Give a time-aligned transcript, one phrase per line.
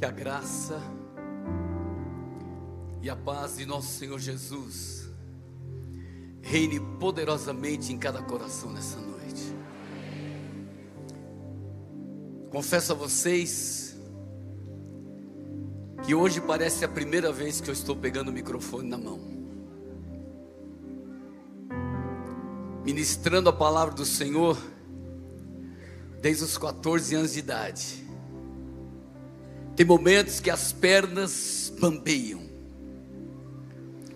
[0.00, 0.80] Que a graça
[3.02, 5.10] e a paz de nosso Senhor Jesus
[6.40, 9.54] reine poderosamente em cada coração nessa noite.
[12.48, 13.94] Confesso a vocês
[16.02, 19.20] que hoje parece a primeira vez que eu estou pegando o microfone na mão.
[22.86, 24.56] Ministrando a palavra do Senhor
[26.22, 28.09] desde os 14 anos de idade.
[29.80, 32.42] Tem momentos que as pernas bambeiam,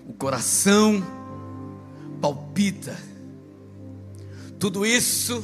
[0.06, 1.02] o coração
[2.20, 2.95] palpita.
[4.58, 5.42] Tudo isso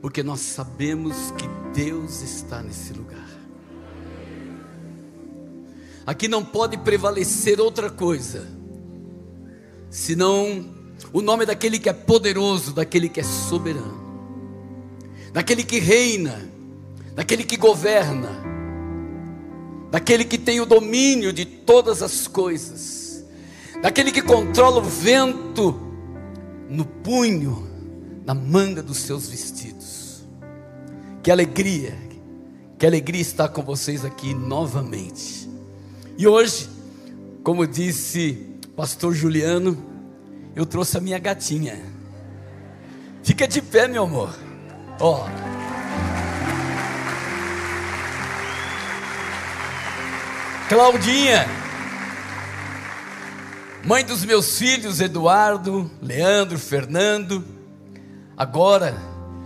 [0.00, 1.46] porque nós sabemos que
[1.78, 3.28] Deus está nesse lugar.
[6.06, 8.48] Aqui não pode prevalecer outra coisa,
[9.90, 10.74] senão
[11.12, 14.00] o nome daquele que é poderoso, daquele que é soberano,
[15.34, 16.48] daquele que reina,
[17.14, 18.47] daquele que governa
[19.90, 23.24] daquele que tem o domínio de todas as coisas,
[23.82, 25.80] daquele que controla o vento
[26.68, 27.66] no punho,
[28.24, 30.22] na manga dos seus vestidos.
[31.22, 31.96] Que alegria,
[32.78, 35.48] que alegria estar com vocês aqui novamente.
[36.16, 36.68] E hoje,
[37.42, 39.76] como disse pastor Juliano,
[40.54, 41.80] eu trouxe a minha gatinha.
[43.22, 44.34] Fica de pé, meu amor.
[45.00, 45.24] Ó.
[45.24, 45.47] Oh.
[50.68, 51.48] Claudinha,
[53.86, 57.42] mãe dos meus filhos Eduardo, Leandro, Fernando.
[58.36, 58.94] Agora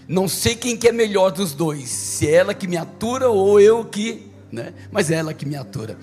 [0.09, 1.91] Não sei quem que é melhor dos dois.
[1.91, 4.72] Se é ela que me atura ou eu que né?
[4.91, 5.98] Mas é ela que me atura.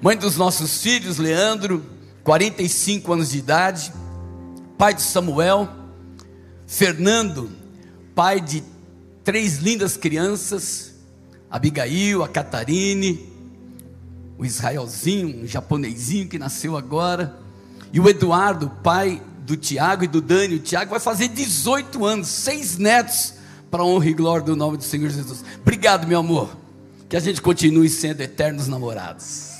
[0.00, 1.84] Mãe dos nossos filhos, Leandro,
[2.24, 3.92] 45 anos de idade,
[4.76, 5.68] pai de Samuel,
[6.66, 7.50] Fernando,
[8.14, 8.64] pai de
[9.22, 10.94] três lindas crianças,
[11.48, 13.30] Abigail, a Catarine,
[14.36, 17.38] o Israelzinho, um japonesinho que nasceu agora,
[17.92, 20.56] e o Eduardo, pai do Tiago e do Dani.
[20.56, 23.34] O Tiago vai fazer 18 anos, seis netos,
[23.70, 25.44] para honra e glória do nome do Senhor Jesus.
[25.60, 26.61] Obrigado, meu amor
[27.12, 29.58] que a gente continue sendo eternos namorados.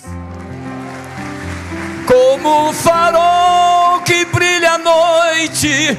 [2.07, 5.99] Como o farol que brilha à noite,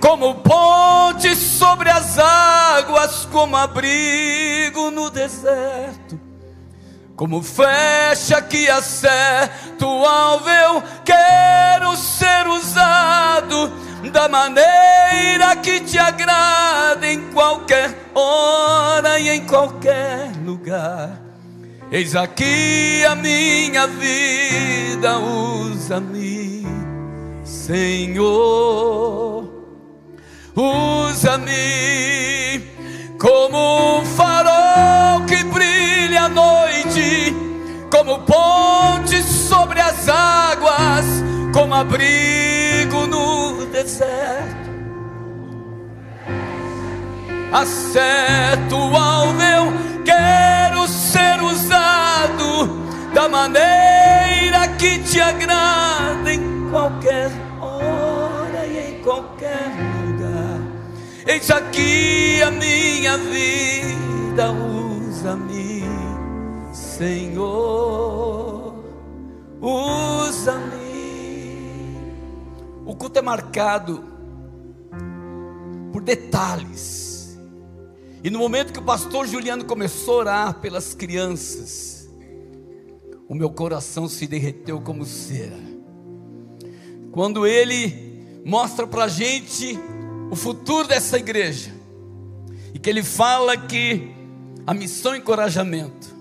[0.00, 6.18] como ponte sobre as águas, como abrigo no deserto,
[7.20, 13.70] como flecha que acerta o alvo, eu quero ser usado
[14.10, 21.20] da maneira que te agrada em qualquer hora e em qualquer lugar.
[21.92, 26.66] Eis aqui a minha vida, usa-me,
[27.44, 28.24] Senhor,
[30.56, 31.50] usa-me
[33.20, 37.36] como um farol que brilha à noite,
[37.92, 41.04] como ponte sobre as águas,
[41.52, 44.70] como abrigo no deserto.
[47.52, 51.39] Acerto ao meu, quero ser
[61.40, 65.84] Eis aqui a minha vida, usa-me,
[66.70, 68.74] Senhor,
[69.58, 70.76] usa-me.
[72.84, 74.04] O culto é marcado
[75.90, 77.38] por detalhes
[78.22, 82.06] e no momento que o pastor Juliano começou a orar pelas crianças,
[83.26, 85.56] o meu coração se derreteu como cera.
[87.10, 89.78] Quando ele mostra para a gente
[90.30, 91.72] o futuro dessa igreja,
[92.72, 94.14] e que ele fala que
[94.66, 96.14] a missão encorajamento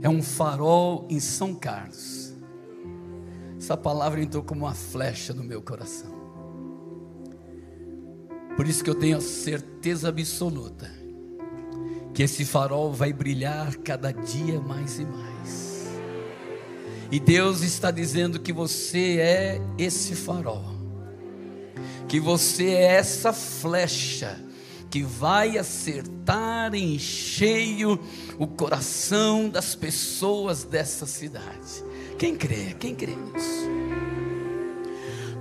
[0.00, 2.32] é um farol em São Carlos.
[3.58, 6.14] Essa palavra entrou como uma flecha no meu coração.
[8.56, 10.90] Por isso que eu tenho a certeza absoluta
[12.14, 15.86] que esse farol vai brilhar cada dia mais e mais.
[17.12, 20.75] E Deus está dizendo que você é esse farol,
[22.08, 24.38] que você é essa flecha
[24.90, 27.98] que vai acertar em cheio
[28.38, 31.84] o coração das pessoas dessa cidade.
[32.18, 32.74] Quem crê?
[32.78, 33.66] Quem crê nisso?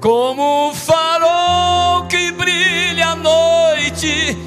[0.02, 4.38] Como farol que brilha à noite,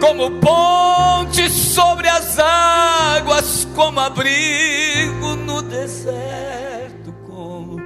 [0.00, 7.76] como ponte sobre as águas, como abrigo no deserto, como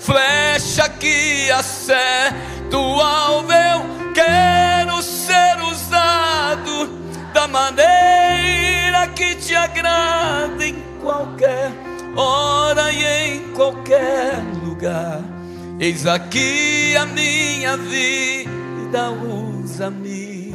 [0.00, 3.52] flecha que acerta o alvo.
[3.52, 6.88] Eu quero ser usado
[7.32, 11.72] da maneira que te agrada em qualquer
[12.16, 15.22] hora e em qualquer lugar.
[15.80, 20.52] Eis aqui a minha vida, usa-me,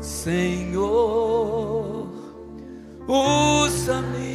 [0.00, 2.08] Senhor,
[3.06, 4.28] usa-me.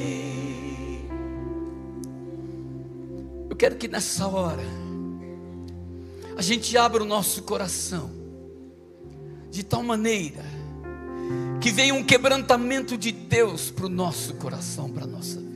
[3.50, 4.83] Eu quero que nessa hora
[6.38, 8.12] a gente abra o nosso coração
[9.50, 10.44] de tal maneira
[11.62, 15.54] que venha um quebrantamento de Deus para o nosso coração, para a nossa vida.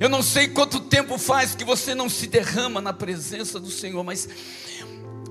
[0.00, 4.02] Eu não sei quanto tempo faz que você não se derrama na presença do Senhor,
[4.02, 4.28] mas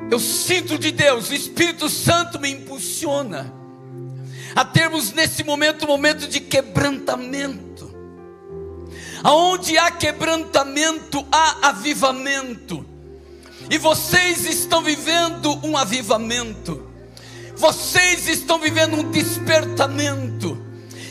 [0.09, 3.53] eu sinto de Deus, o Espírito Santo me impulsiona
[4.55, 7.93] a termos nesse momento um momento de quebrantamento.
[9.23, 12.85] Aonde há quebrantamento, há avivamento.
[13.69, 16.87] E vocês estão vivendo um avivamento.
[17.55, 20.57] Vocês estão vivendo um despertamento.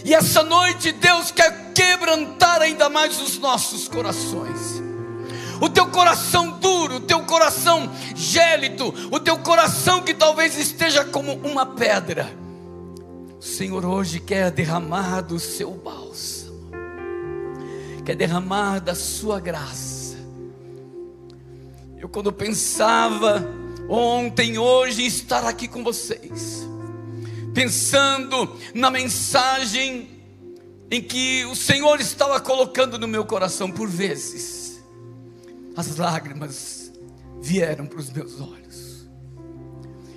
[0.04, 4.82] E essa noite Deus quer quebrantar ainda mais os nossos corações.
[5.60, 11.32] O teu coração duro, o teu coração gélido, o teu coração que talvez esteja como
[11.32, 12.30] uma pedra.
[13.38, 16.70] O Senhor hoje quer derramar do seu bálsamo,
[18.04, 19.95] quer derramar da sua graça.
[22.06, 23.44] Eu, quando pensava
[23.88, 26.64] ontem, hoje, estar aqui com vocês,
[27.52, 30.08] pensando na mensagem
[30.88, 34.80] em que o Senhor estava colocando no meu coração por vezes,
[35.76, 36.92] as lágrimas
[37.40, 39.08] vieram para os meus olhos.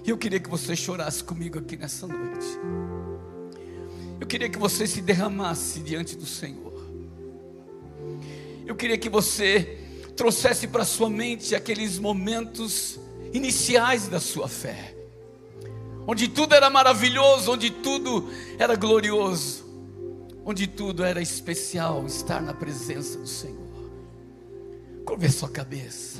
[0.06, 2.46] E eu queria que você chorasse comigo aqui nessa noite.
[4.22, 6.88] Eu queria que você se derramasse diante do Senhor.
[8.68, 9.89] Eu queria que você
[10.20, 13.00] trouxesse para sua mente aqueles momentos
[13.32, 14.94] iniciais da sua fé.
[16.06, 19.64] Onde tudo era maravilhoso, onde tudo era glorioso,
[20.44, 23.90] onde tudo era especial, estar na presença do Senhor.
[25.06, 26.20] Curve a sua cabeça,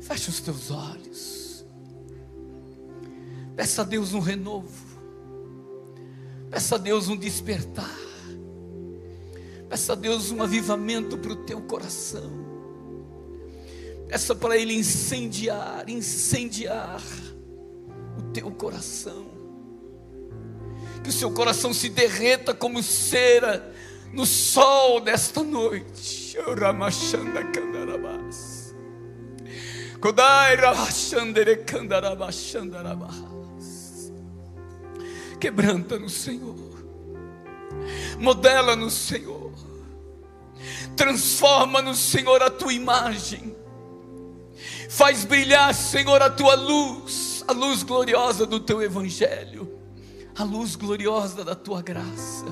[0.00, 1.64] feche os teus olhos,
[3.54, 4.98] peça a Deus um renovo,
[6.50, 8.07] peça a Deus um despertar,
[9.68, 12.46] peça a Deus um avivamento para o teu coração.
[14.08, 17.02] Peça para Ele incendiar, incendiar
[18.18, 19.26] o teu coração.
[21.02, 23.72] Que o seu coração se derreta como cera
[24.12, 26.36] no sol desta noite.
[35.40, 36.84] Quebranta no Senhor,
[38.18, 39.37] modela no Senhor,
[40.98, 43.56] transforma no Senhor a tua imagem,
[44.90, 49.80] faz brilhar, Senhor, a tua luz a luz gloriosa do teu evangelho,
[50.36, 52.44] a luz gloriosa da tua graça.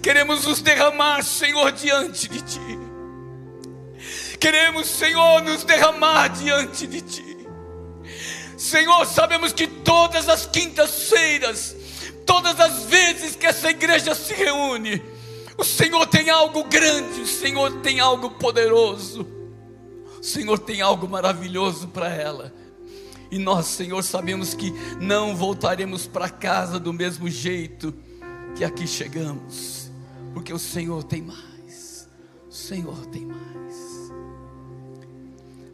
[0.00, 2.78] Queremos nos derramar, Senhor, diante de ti.
[4.38, 7.36] Queremos, Senhor, nos derramar diante de ti.
[8.56, 11.74] Senhor, sabemos que todas as quintas-feiras,
[12.24, 15.02] todas as vezes que essa igreja se reúne,
[15.58, 19.26] o Senhor tem algo grande, o Senhor tem algo poderoso,
[20.18, 22.52] o Senhor tem algo maravilhoso para ela.
[23.30, 27.92] E nós, Senhor, sabemos que não voltaremos para casa do mesmo jeito
[28.54, 29.90] que aqui chegamos,
[30.32, 32.08] porque o Senhor tem mais.
[32.48, 33.46] O Senhor tem mais.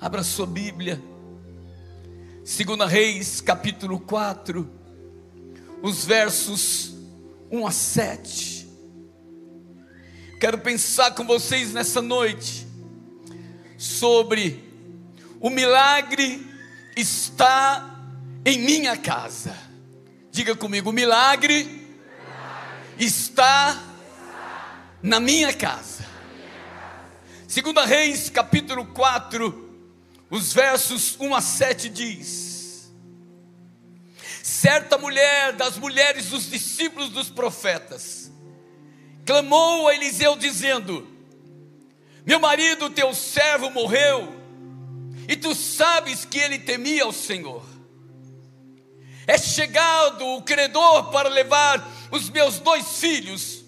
[0.01, 1.01] Abra sua Bíblia,
[2.43, 4.69] 2 Reis, capítulo 4,
[5.81, 6.93] os versos
[7.51, 8.52] 1 a 7.
[10.43, 12.67] Quero pensar com vocês nessa noite
[13.79, 14.69] sobre
[15.39, 16.45] o milagre
[16.97, 17.97] está
[18.45, 19.57] em minha casa.
[20.33, 21.97] Diga comigo, o milagre,
[22.99, 23.81] está,
[25.01, 26.05] na minha casa.
[27.47, 29.95] Segunda Reis, capítulo 4,
[30.29, 32.93] os versos 1 a 7 diz:
[34.43, 38.32] certa mulher das mulheres dos discípulos dos profetas
[39.25, 41.07] clamou a Eliseu dizendo:
[42.25, 44.33] Meu marido, teu servo, morreu,
[45.29, 47.65] e tu sabes que ele temia ao Senhor.
[49.27, 53.65] É chegado o credor para levar os meus dois filhos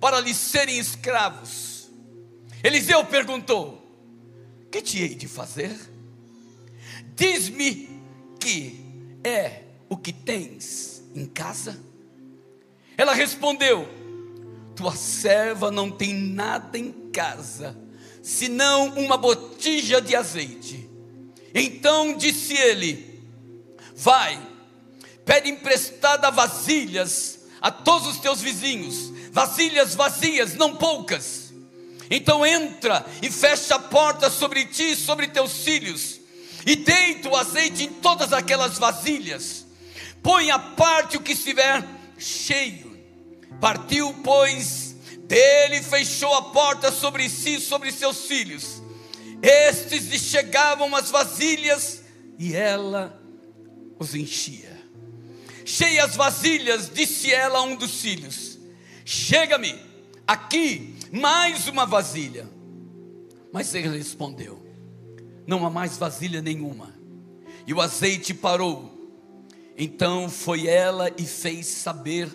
[0.00, 1.90] para lhe serem escravos.
[2.62, 3.82] Eliseu perguntou:
[4.70, 5.78] Que te hei de fazer?
[7.14, 7.88] Diz-me
[8.38, 8.84] que
[9.24, 11.78] é o que tens em casa?
[12.96, 13.99] Ela respondeu:
[14.80, 17.76] Tua serva não tem nada em casa,
[18.22, 20.88] senão uma botija de azeite.
[21.54, 23.22] Então disse ele:
[23.94, 24.40] Vai,
[25.22, 31.52] pede emprestada vasilhas a todos os teus vizinhos, vasilhas vazias, não poucas.
[32.10, 36.20] Então entra e fecha a porta sobre ti e sobre teus filhos
[36.64, 39.66] e deita o azeite em todas aquelas vasilhas,
[40.22, 42.89] põe à parte o que estiver cheio.
[43.60, 48.82] Partiu, pois, dele fechou a porta sobre si e sobre seus filhos.
[49.42, 52.02] Estes lhe chegavam as vasilhas
[52.38, 53.20] e ela
[53.98, 54.80] os enchia.
[55.64, 58.58] Cheias vasilhas, disse ela a um dos filhos:
[59.04, 59.78] Chega-me
[60.26, 62.48] aqui mais uma vasilha.
[63.52, 64.70] Mas ele respondeu:
[65.50, 66.94] não há mais vasilha nenhuma.
[67.66, 68.88] E o azeite parou.
[69.76, 72.28] Então foi ela e fez saber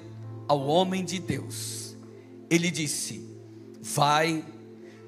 [0.48, 1.96] ao homem de Deus.
[2.50, 3.26] Ele disse:
[3.82, 4.44] Vai,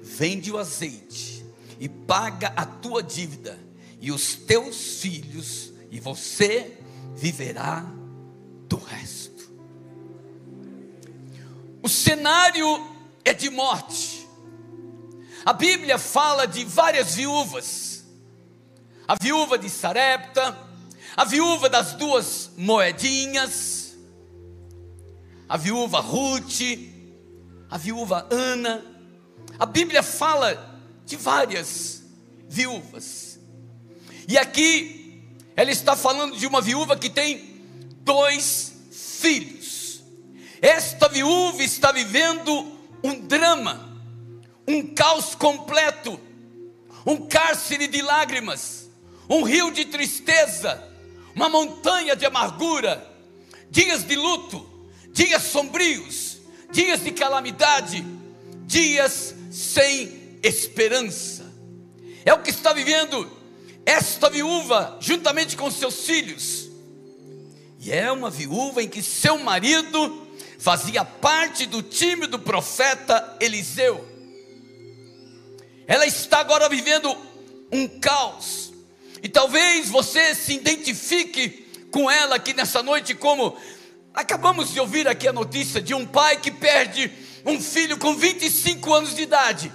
[0.02, 1.44] vende o azeite
[1.78, 3.58] e paga a tua dívida,
[4.00, 6.78] e os teus filhos, e você
[7.14, 7.84] viverá
[8.68, 9.50] do resto.
[11.82, 12.66] O cenário
[13.24, 14.26] é de morte.
[15.44, 17.88] A Bíblia fala de várias viúvas
[19.08, 20.54] a viúva de Sarepta,
[21.16, 23.77] a viúva das duas moedinhas,
[25.48, 26.60] a viúva Ruth,
[27.70, 28.84] a viúva Ana.
[29.58, 32.02] A Bíblia fala de várias
[32.48, 33.38] viúvas.
[34.26, 35.24] E aqui
[35.56, 37.62] ela está falando de uma viúva que tem
[38.02, 40.02] dois filhos.
[40.60, 44.00] Esta viúva está vivendo um drama,
[44.66, 46.20] um caos completo,
[47.06, 48.88] um cárcere de lágrimas
[49.28, 50.82] um rio de tristeza,
[51.34, 53.06] uma montanha de amargura,
[53.70, 54.66] dias de luto,
[55.12, 56.38] dias sombrios,
[56.70, 58.04] dias de calamidade,
[58.66, 61.44] dias sem esperança.
[62.24, 63.30] É o que está vivendo
[63.86, 66.68] esta viúva juntamente com seus filhos.
[67.80, 70.26] E é uma viúva em que seu marido
[70.58, 74.06] fazia parte do time do profeta Eliseu.
[75.86, 77.16] Ela está agora vivendo
[77.72, 78.72] um caos,
[79.22, 83.56] e talvez você se identifique com ela aqui nessa noite, como
[84.14, 87.10] acabamos de ouvir aqui a notícia de um pai que perde
[87.44, 89.72] um filho com 25 anos de idade.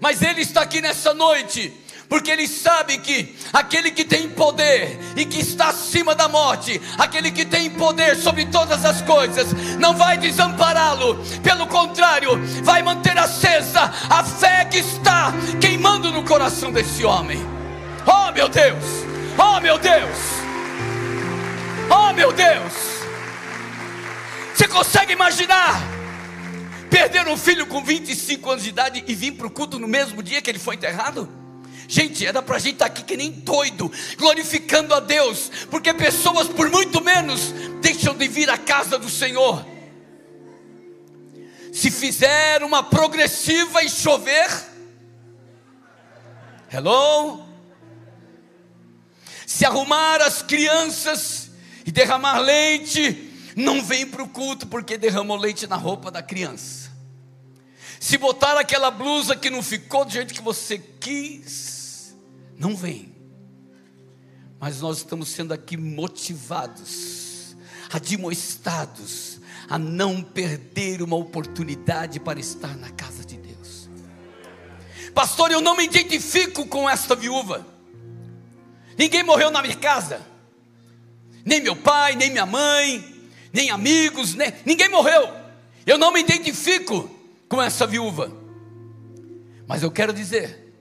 [0.00, 1.72] Mas ele está aqui nessa noite
[2.08, 7.30] porque ele sabe que aquele que tem poder e que está acima da morte, aquele
[7.30, 12.30] que tem poder sobre todas as coisas, não vai desampará-lo, pelo contrário,
[12.62, 17.38] vai manter acesa a fé que está queimando no coração desse homem.
[18.06, 18.84] Oh meu Deus!
[19.36, 20.47] Oh meu Deus!
[21.90, 22.72] Oh meu Deus!
[24.54, 25.80] Você consegue imaginar
[26.90, 30.22] perder um filho com 25 anos de idade e vir para o culto no mesmo
[30.22, 31.28] dia que ele foi enterrado?
[31.86, 35.94] Gente, era para a gente estar tá aqui que nem doido, glorificando a Deus, porque
[35.94, 39.64] pessoas por muito menos deixam de vir à casa do Senhor.
[41.72, 44.50] Se fizer uma progressiva e chover,
[46.70, 47.46] hello,
[49.46, 51.47] se arrumar as crianças
[51.88, 56.92] e derramar leite, não vem para o culto porque derramou leite na roupa da criança.
[57.98, 62.14] Se botar aquela blusa que não ficou do jeito que você quis,
[62.58, 63.16] não vem.
[64.60, 67.56] Mas nós estamos sendo aqui motivados,
[67.90, 73.88] admoestados a não perder uma oportunidade para estar na casa de Deus.
[75.14, 77.66] Pastor, eu não me identifico com esta viúva.
[78.98, 80.36] Ninguém morreu na minha casa.
[81.48, 83.02] Nem meu pai, nem minha mãe,
[83.50, 85.30] nem amigos, nem, ninguém morreu.
[85.86, 87.08] Eu não me identifico
[87.48, 88.30] com essa viúva.
[89.66, 90.74] Mas eu quero dizer,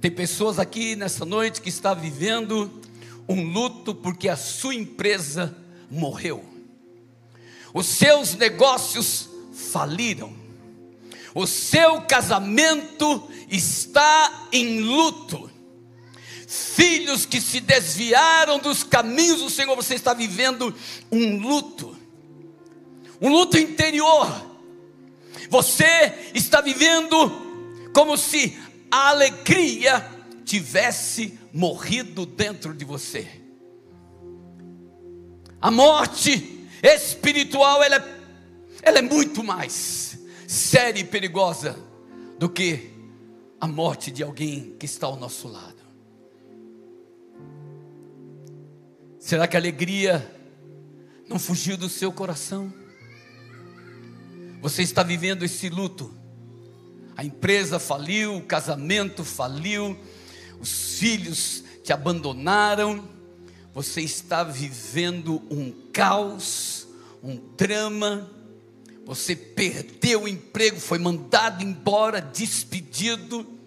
[0.00, 2.82] tem pessoas aqui nessa noite que está vivendo
[3.28, 5.56] um luto porque a sua empresa
[5.88, 6.44] morreu.
[7.72, 9.28] Os seus negócios
[9.72, 10.34] faliram.
[11.32, 15.48] O seu casamento está em luto
[16.48, 20.74] filhos que se desviaram dos caminhos do Senhor, você está vivendo
[21.12, 21.94] um luto,
[23.20, 24.26] um luto interior.
[25.50, 28.58] Você está vivendo como se
[28.90, 30.10] a alegria
[30.42, 33.28] tivesse morrido dentro de você.
[35.60, 38.20] A morte espiritual ela é,
[38.80, 41.78] ela é muito mais séria e perigosa
[42.38, 42.90] do que
[43.60, 45.77] a morte de alguém que está ao nosso lado.
[49.28, 50.26] Será que a alegria
[51.28, 52.72] não fugiu do seu coração?
[54.62, 56.10] Você está vivendo esse luto.
[57.14, 59.98] A empresa faliu, o casamento faliu,
[60.58, 63.06] os filhos te abandonaram.
[63.74, 66.88] Você está vivendo um caos,
[67.22, 68.30] um drama.
[69.04, 73.57] Você perdeu o emprego, foi mandado embora, despedido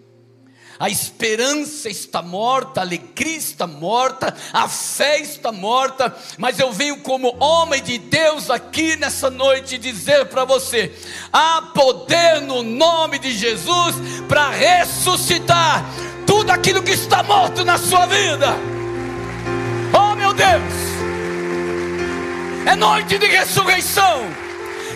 [0.78, 6.98] a esperança está morta, a alegria está morta, a fé está morta, mas eu venho
[6.98, 10.92] como homem de Deus aqui nessa noite dizer para você:
[11.32, 13.96] há poder no nome de Jesus
[14.28, 15.84] para ressuscitar
[16.26, 18.56] tudo aquilo que está morto na sua vida.
[19.92, 20.72] Oh meu Deus,
[22.66, 24.42] é noite de ressurreição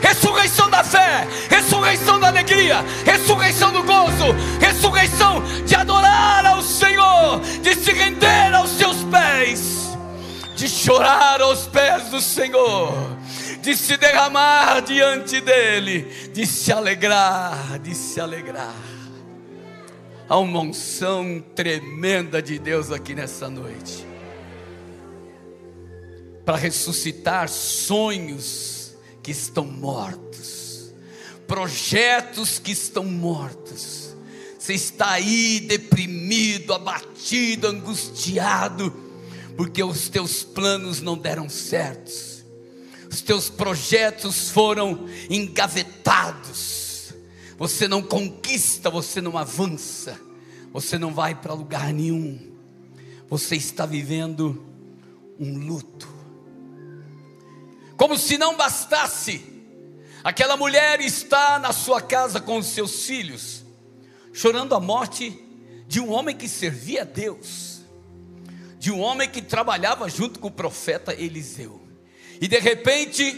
[0.03, 7.75] ressurreição da fé, ressurreição da alegria, ressurreição do gozo, ressurreição de adorar ao Senhor, de
[7.75, 9.97] se render aos seus pés,
[10.55, 12.93] de chorar aos pés do Senhor,
[13.61, 18.75] de se derramar diante dEle, de se alegrar, de se alegrar.
[20.29, 24.05] Há uma unção tremenda de Deus aqui nessa noite
[26.45, 28.76] para ressuscitar sonhos
[29.27, 30.95] que estão mortos,
[31.49, 34.15] projetos que estão mortos.
[34.57, 38.95] Você está aí deprimido, abatido, angustiado,
[39.57, 42.45] porque os teus planos não deram certos,
[43.11, 47.13] os teus projetos foram engavetados,
[47.59, 50.21] você não conquista, você não avança,
[50.73, 52.39] você não vai para lugar nenhum,
[53.29, 54.65] você está vivendo
[55.37, 56.16] um luto
[57.97, 59.43] como se não bastasse,
[60.23, 63.65] aquela mulher está na sua casa com os seus filhos,
[64.33, 65.43] chorando a morte
[65.87, 67.81] de um homem que servia a Deus,
[68.79, 71.81] de um homem que trabalhava junto com o profeta Eliseu.
[72.41, 73.35] E de repente,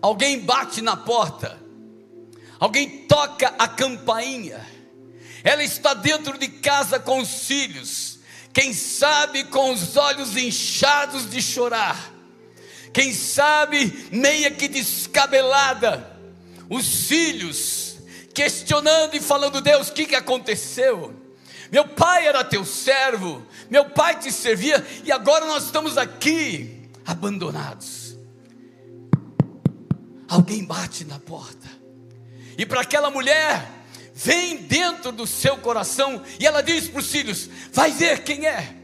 [0.00, 1.60] alguém bate na porta,
[2.60, 4.64] alguém toca a campainha,
[5.42, 8.20] ela está dentro de casa com os filhos,
[8.52, 12.15] quem sabe com os olhos inchados de chorar,
[12.96, 16.18] quem sabe meia que descabelada,
[16.66, 17.98] os filhos
[18.32, 21.14] questionando e falando: Deus, o que, que aconteceu?
[21.70, 28.16] Meu pai era teu servo, meu pai te servia e agora nós estamos aqui abandonados.
[30.26, 31.68] Alguém bate na porta,
[32.56, 33.62] e para aquela mulher,
[34.14, 38.74] vem dentro do seu coração e ela diz para os filhos: Vai ver quem é,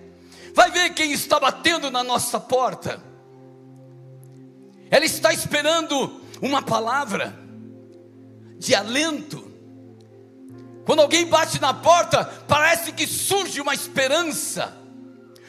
[0.52, 3.11] vai ver quem está batendo na nossa porta.
[4.92, 7.34] Ela está esperando uma palavra
[8.58, 9.50] de alento.
[10.84, 14.76] Quando alguém bate na porta, parece que surge uma esperança,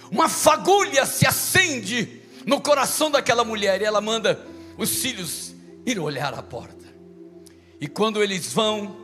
[0.09, 5.53] uma fagulha se acende no coração daquela mulher e ela manda os filhos
[5.85, 6.85] ir olhar a porta.
[7.81, 8.95] E quando eles vão,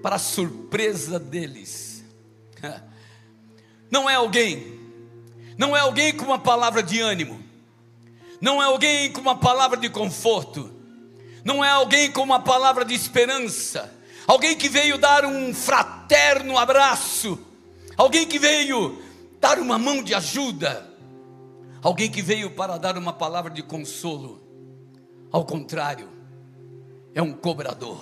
[0.00, 2.04] para a surpresa deles,
[3.90, 4.78] não é alguém,
[5.56, 7.47] não é alguém com uma palavra de ânimo,
[8.40, 10.70] não é alguém com uma palavra de conforto,
[11.44, 13.92] não é alguém com uma palavra de esperança,
[14.26, 17.38] alguém que veio dar um fraterno abraço,
[17.96, 19.02] alguém que veio
[19.40, 20.88] dar uma mão de ajuda,
[21.82, 24.46] alguém que veio para dar uma palavra de consolo.
[25.30, 26.08] Ao contrário,
[27.14, 28.00] é um cobrador,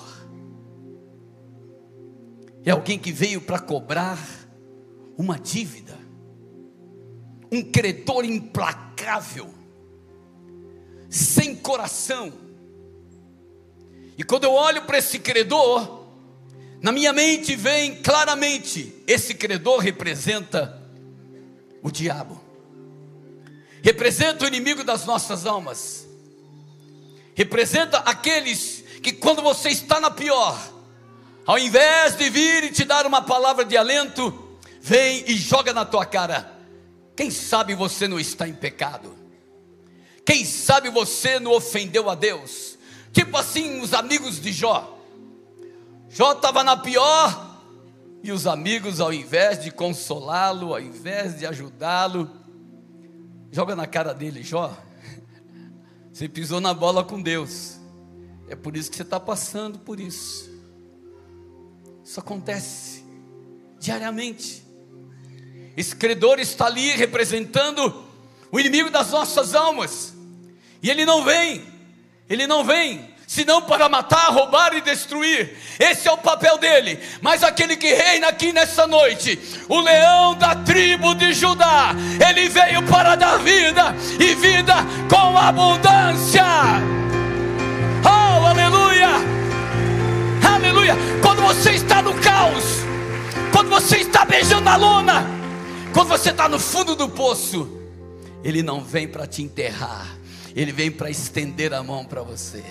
[2.65, 4.19] é alguém que veio para cobrar
[5.17, 5.97] uma dívida,
[7.51, 9.56] um credor implacável
[11.09, 12.33] sem coração.
[14.19, 16.07] E quando eu olho para esse credor,
[16.81, 20.83] na minha mente vem claramente: esse credor representa
[21.83, 22.41] o diabo,
[23.83, 26.07] representa o inimigo das nossas almas,
[27.35, 30.59] representa aqueles que, quando você está na pior,
[31.45, 35.85] ao invés de vir e te dar uma palavra de alento, vem e joga na
[35.85, 36.53] tua cara.
[37.15, 39.26] Quem sabe você não está em pecado?
[40.27, 42.77] Quem sabe você não ofendeu a Deus?
[43.13, 45.01] Tipo assim, os amigos de Jó.
[46.11, 47.45] Jó estava na pior
[48.23, 52.29] E os amigos, ao invés de consolá-lo, ao invés de ajudá-lo,
[53.53, 54.77] joga na cara dele, Jó.
[56.13, 57.79] Você pisou na bola com Deus.
[58.49, 60.51] É por isso que você está passando por isso.
[62.03, 63.05] Isso acontece
[63.79, 64.67] diariamente.
[65.77, 68.05] Esse credor está ali representando
[68.51, 70.16] o inimigo das nossas almas.
[70.83, 71.63] E ele não vem,
[72.29, 75.57] ele não vem, senão para matar, roubar e destruir.
[75.79, 76.99] Esse é o papel dele.
[77.21, 81.95] Mas aquele que reina aqui nessa noite, o leão da tribo de Judá,
[82.29, 84.75] ele veio para dar vida e vida
[85.11, 86.45] com abundância.
[88.05, 89.09] Oh, aleluia!
[90.55, 90.95] Aleluia!
[91.21, 92.65] Quando você está no caos,
[93.53, 95.27] quando você está beijando a lona,
[95.93, 97.81] quando você está no fundo do poço,
[98.45, 100.07] ele não vem para te enterrar,
[100.57, 102.65] ele vem para estender a mão para você.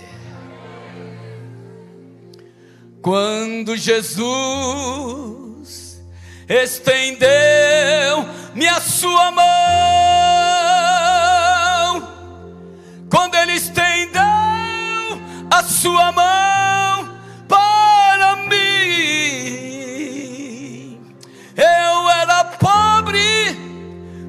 [3.00, 4.76] Quando Jesus
[6.50, 7.30] estendeu-me
[8.68, 9.46] a sua mão,
[13.08, 14.24] quando ele estendeu
[15.52, 17.16] a sua mão
[17.48, 18.58] para mim,
[21.56, 23.56] eu era pobre,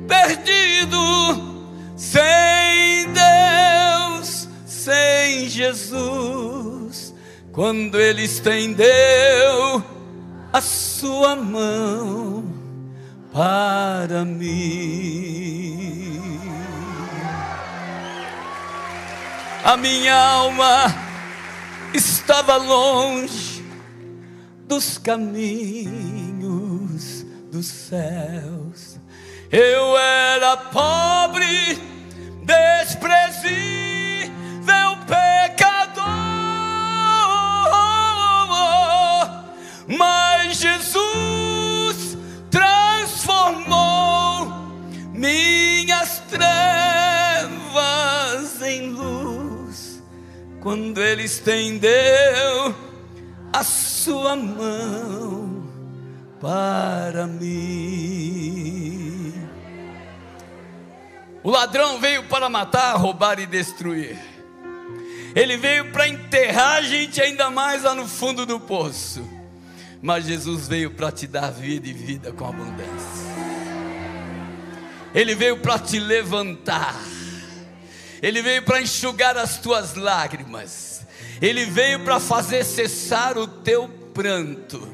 [0.06, 1.00] perdido,
[1.96, 2.95] sem
[4.86, 7.12] sem Jesus
[7.50, 9.84] quando ele estendeu
[10.52, 12.44] a sua mão
[13.32, 15.58] para mim.
[19.64, 20.94] A minha alma
[21.92, 23.64] estava longe
[24.68, 25.96] dos caminhos
[27.50, 29.00] dos céus.
[29.50, 31.76] Eu era pobre,
[32.44, 33.85] desprezível
[39.88, 42.18] mas Jesus
[42.50, 44.46] transformou
[45.12, 46.50] minhas trevas
[48.62, 50.02] em luz
[50.60, 52.74] quando Ele estendeu
[53.52, 55.64] a Sua mão
[56.40, 57.86] para mim.
[61.42, 64.35] O ladrão veio para matar, roubar e destruir.
[65.36, 69.36] Ele veio para enterrar a gente ainda mais lá no fundo do poço
[70.06, 73.26] mas Jesus veio para te dar vida e vida com abundância.
[75.14, 76.94] Ele veio para te levantar.
[78.22, 81.04] Ele veio para enxugar as tuas lágrimas.
[81.40, 84.86] Ele veio para fazer cessar o teu pranto.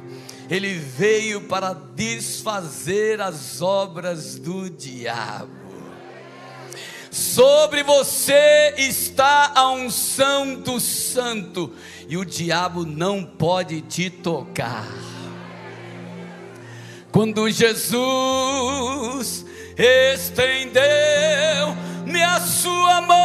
[0.49, 5.62] Ele veio para desfazer as obras do diabo.
[7.13, 11.71] Sobre você está a unção do santo
[12.09, 14.89] e o diabo não pode te tocar.
[17.13, 19.45] Quando Jesus
[19.77, 20.83] estendeu-me
[22.23, 23.21] a sua mão,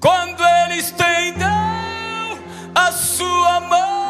[0.00, 1.46] quando ele estendeu
[2.74, 4.05] a sua mão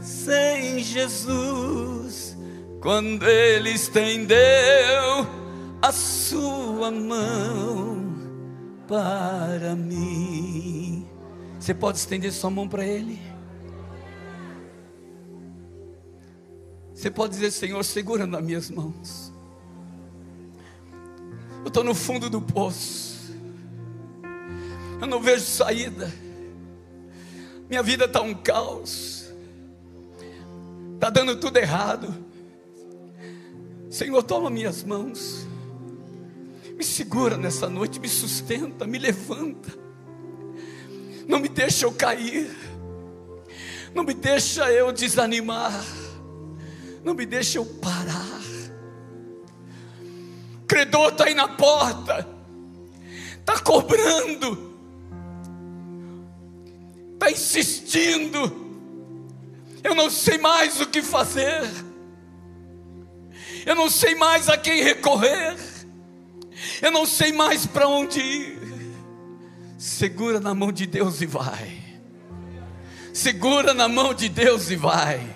[0.00, 2.36] sem Jesus,
[2.80, 4.36] quando Ele estendeu
[5.82, 8.14] a sua mão
[8.86, 11.08] para mim.
[11.58, 13.20] Você pode estender sua mão para Ele?
[16.94, 19.32] Você pode dizer, Senhor, segura nas minhas mãos.
[21.62, 23.34] Eu estou no fundo do poço.
[25.00, 26.29] Eu não vejo saída.
[27.70, 29.32] Minha vida está um caos.
[30.94, 32.12] Está dando tudo errado.
[33.88, 35.46] Senhor, toma minhas mãos,
[36.76, 39.76] me segura nessa noite, me sustenta, me levanta,
[41.26, 42.48] não me deixa eu cair,
[43.92, 45.84] não me deixa eu desanimar,
[47.02, 48.40] não me deixa eu parar.
[50.62, 52.28] O credor está aí na porta,
[53.40, 54.69] está cobrando,
[57.30, 58.70] insistindo,
[59.82, 61.62] eu não sei mais o que fazer.
[63.64, 65.56] Eu não sei mais a quem recorrer.
[66.82, 68.60] Eu não sei mais para onde ir.
[69.78, 71.78] Segura na mão de Deus e vai.
[73.12, 75.26] Segura na mão de Deus e vai.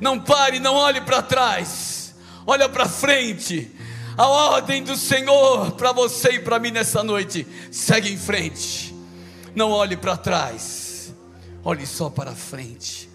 [0.00, 2.14] Não pare, não olhe para trás.
[2.46, 3.70] Olha para frente.
[4.16, 7.46] A ordem do Senhor para você e para mim nessa noite.
[7.70, 8.94] Segue em frente.
[9.54, 10.81] Não olhe para trás.
[11.64, 13.08] Olhe só para frente.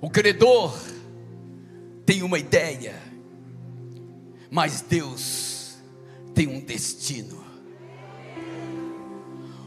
[0.00, 0.78] O credor
[2.06, 3.00] tem uma ideia,
[4.50, 5.76] mas Deus
[6.34, 7.44] tem um destino.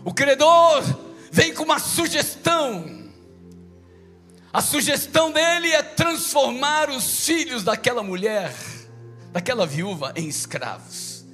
[0.06, 0.84] O credor
[1.32, 3.12] vem com uma sugestão.
[4.54, 8.54] A sugestão dele é transformar os filhos daquela mulher,
[9.34, 11.26] daquela viúva, em escravos.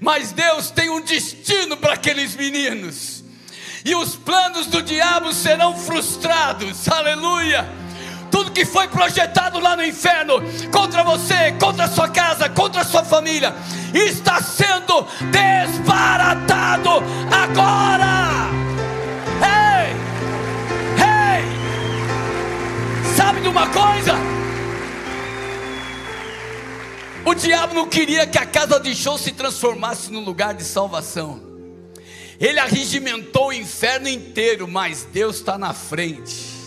[0.00, 3.17] Mas Deus tem um destino para aqueles meninos,
[3.84, 7.88] e os planos do diabo serão frustrados, aleluia
[8.30, 10.34] tudo que foi projetado lá no inferno
[10.70, 13.54] contra você, contra a sua casa, contra a sua família,
[13.92, 16.90] está sendo desbaratado
[17.30, 18.48] agora.
[19.42, 19.90] Ei,
[21.02, 21.44] ei,
[23.16, 24.14] sabe de uma coisa?
[27.24, 31.47] O diabo não queria que a casa de show se transformasse num lugar de salvação.
[32.40, 36.58] Ele arregimentou o inferno inteiro, mas Deus está na frente.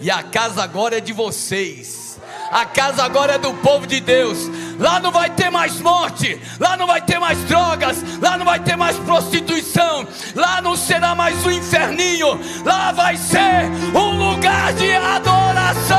[0.00, 2.20] E a casa agora é de vocês.
[2.50, 4.38] A casa agora é do povo de Deus.
[4.78, 8.60] Lá não vai ter mais morte, lá não vai ter mais drogas, lá não vai
[8.60, 14.92] ter mais prostituição, lá não será mais um inferninho, lá vai ser um lugar de
[14.92, 15.96] adoração.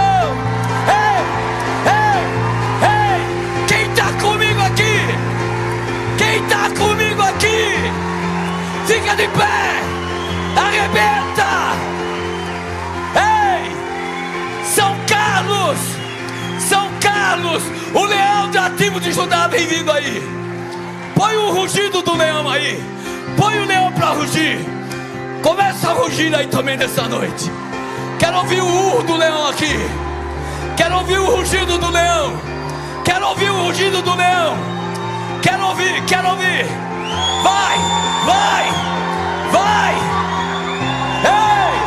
[0.88, 1.57] Ei,
[19.58, 20.22] vem vindo aí.
[21.16, 22.80] Põe o rugido do leão aí.
[23.36, 24.60] Põe o leão para rugir.
[25.42, 27.52] Começa a rugir aí também nessa noite.
[28.20, 29.74] Quero ouvir o urro do leão aqui.
[30.76, 32.40] Quero ouvir o rugido do leão.
[33.04, 34.56] Quero ouvir o rugido do leão.
[35.42, 36.66] Quero ouvir, quero ouvir.
[37.44, 37.78] Vai,
[38.26, 38.66] vai,
[39.52, 39.96] vai.
[41.24, 41.78] Ei!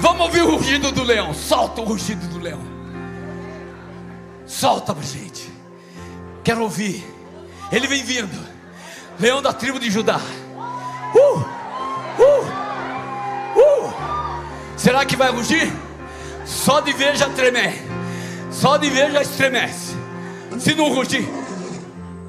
[0.00, 1.32] Vamos ouvir o rugido do leão.
[1.32, 2.77] Solta o rugido do leão.
[4.48, 5.48] Solta pra gente.
[6.42, 7.04] Quero ouvir.
[7.70, 8.48] Ele vem vindo.
[9.20, 10.18] Leão da tribo de Judá.
[11.14, 11.38] Uh!
[12.18, 12.44] Uh!
[13.60, 13.94] Uh!
[14.76, 15.70] Será que vai rugir?
[16.46, 17.74] Só de ver já treme.
[18.50, 19.94] Só de ver já estremece.
[20.58, 21.28] Se não rugir,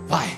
[0.08, 0.38] vai.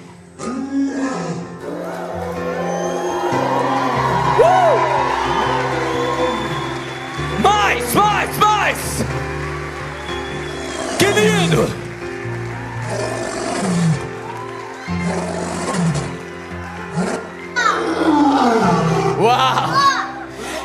[19.19, 19.69] Uau!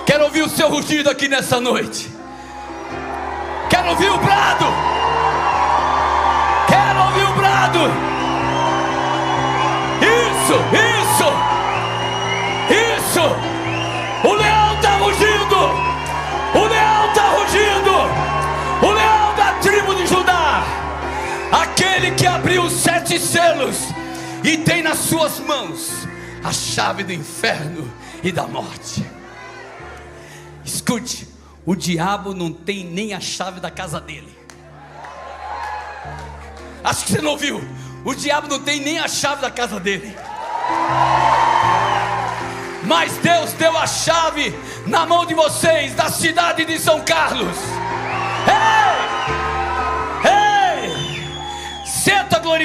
[0.06, 2.10] Quero ouvir o seu rugido aqui nessa noite.
[3.68, 4.64] Quero ouvir o brado.
[6.66, 7.80] Quero ouvir o brado.
[10.00, 11.28] Isso, isso,
[12.96, 13.20] isso.
[14.26, 15.56] O leão está rugindo.
[16.54, 17.75] O leão está rugindo.
[21.76, 23.76] Aquele que abriu os sete selos
[24.42, 25.90] e tem nas suas mãos
[26.42, 29.04] a chave do inferno e da morte.
[30.64, 31.28] Escute,
[31.66, 34.34] o diabo não tem nem a chave da casa dele.
[36.82, 37.62] Acho que você não ouviu.
[38.04, 40.16] O diabo não tem nem a chave da casa dele.
[42.84, 44.54] Mas Deus deu a chave
[44.86, 47.56] na mão de vocês, da cidade de São Carlos.
[48.46, 48.85] Senta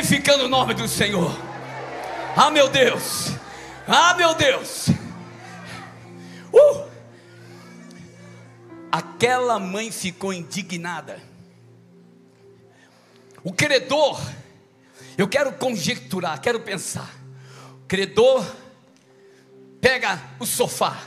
[0.01, 1.31] glorificando o nome do Senhor.
[2.35, 3.33] Ah, meu Deus.
[3.87, 4.87] Ah, meu Deus.
[6.51, 6.89] Uh!
[8.91, 11.21] Aquela mãe ficou indignada.
[13.43, 14.19] O credor,
[15.15, 17.13] eu quero conjecturar, quero pensar.
[17.83, 18.43] O credor
[19.79, 20.99] pega o sofá,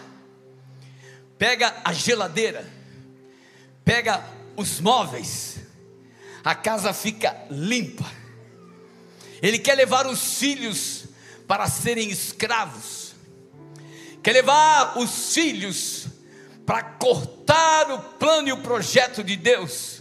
[1.37, 2.64] pega a geladeira,
[3.85, 4.24] pega
[4.57, 5.59] os móveis,
[6.44, 8.23] a casa fica limpa
[9.46, 11.04] ele quer levar os filhos
[11.46, 13.14] para serem escravos,
[14.22, 16.07] quer levar os filhos
[16.64, 20.00] para cortar o plano e o projeto de Deus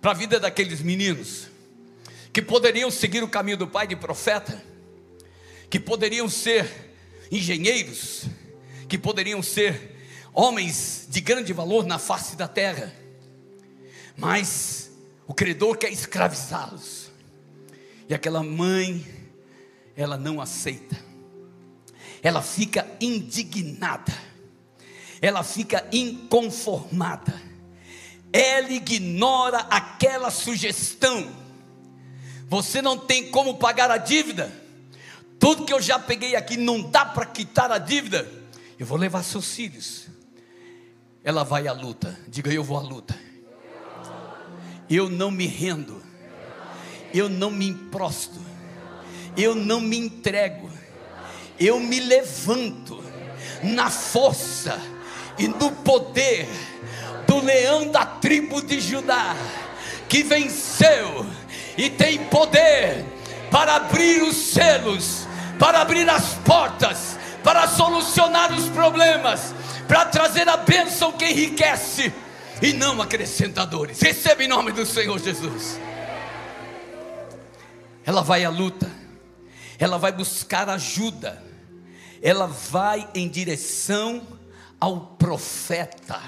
[0.00, 1.48] para a vida daqueles meninos,
[2.32, 4.62] que poderiam seguir o caminho do pai de profeta,
[5.68, 6.94] que poderiam ser
[7.32, 8.26] engenheiros,
[8.88, 9.96] que poderiam ser
[10.32, 12.94] homens de grande valor na face da terra,
[14.16, 14.92] mas
[15.26, 16.97] o credor quer escravizá-los.
[18.08, 19.06] E aquela mãe,
[19.94, 20.96] ela não aceita.
[22.22, 24.12] Ela fica indignada.
[25.20, 27.34] Ela fica inconformada.
[28.32, 31.30] Ela ignora aquela sugestão.
[32.48, 34.50] Você não tem como pagar a dívida.
[35.38, 38.26] Tudo que eu já peguei aqui não dá para quitar a dívida.
[38.78, 40.06] Eu vou levar seus filhos.
[41.22, 42.18] ela vai à luta.
[42.28, 43.18] Diga, eu vou à luta.
[44.88, 45.97] Eu não me rendo.
[47.12, 48.40] Eu não me improsto.
[49.36, 50.70] Eu não me entrego.
[51.58, 53.02] Eu me levanto
[53.62, 54.80] na força
[55.38, 56.48] e no poder
[57.26, 59.36] do leão da tribo de Judá,
[60.08, 61.26] que venceu
[61.76, 63.04] e tem poder
[63.50, 65.26] para abrir os selos,
[65.58, 69.54] para abrir as portas, para solucionar os problemas,
[69.86, 72.12] para trazer a bênção que enriquece
[72.60, 74.00] e não acrescentadores.
[74.00, 75.78] Receba em nome do Senhor Jesus.
[78.08, 78.90] Ela vai à luta,
[79.78, 81.44] ela vai buscar ajuda,
[82.22, 84.26] ela vai em direção
[84.80, 86.18] ao profeta,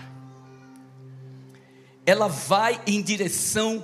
[2.04, 3.82] ela vai em direção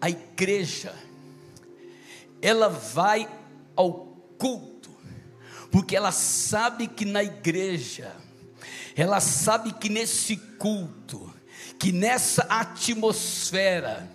[0.00, 0.94] à igreja,
[2.40, 3.28] ela vai
[3.76, 3.92] ao
[4.38, 4.88] culto,
[5.70, 8.16] porque ela sabe que na igreja,
[8.96, 11.30] ela sabe que nesse culto,
[11.78, 14.08] que nessa atmosfera,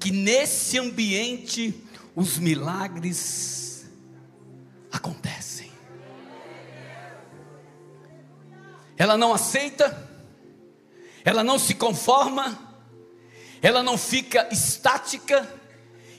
[0.00, 1.82] que nesse ambiente,
[2.16, 3.86] os milagres
[4.90, 5.70] acontecem.
[8.96, 10.10] Ela não aceita,
[11.24, 12.58] ela não se conforma,
[13.62, 15.48] ela não fica estática,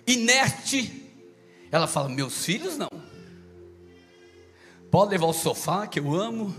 [0.06, 1.12] inerte.
[1.70, 2.90] Ela fala: Meus filhos não.
[4.90, 6.56] Pode levar o sofá que eu amo,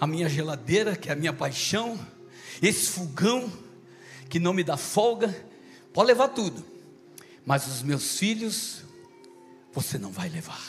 [0.00, 1.96] a minha geladeira que é a minha paixão
[2.62, 3.50] esse fogão
[4.28, 5.34] que não me dá folga,
[5.92, 6.64] pode levar tudo,
[7.44, 8.82] mas os meus filhos,
[9.72, 10.62] você não vai levar.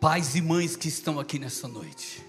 [0.00, 2.24] Pais e mães que estão aqui nessa noite,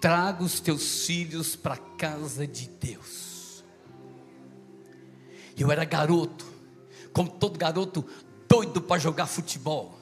[0.00, 3.64] traga os teus filhos para a casa de Deus.
[5.56, 6.46] Eu era garoto,
[7.12, 8.04] como todo garoto
[8.48, 9.93] doido para jogar futebol.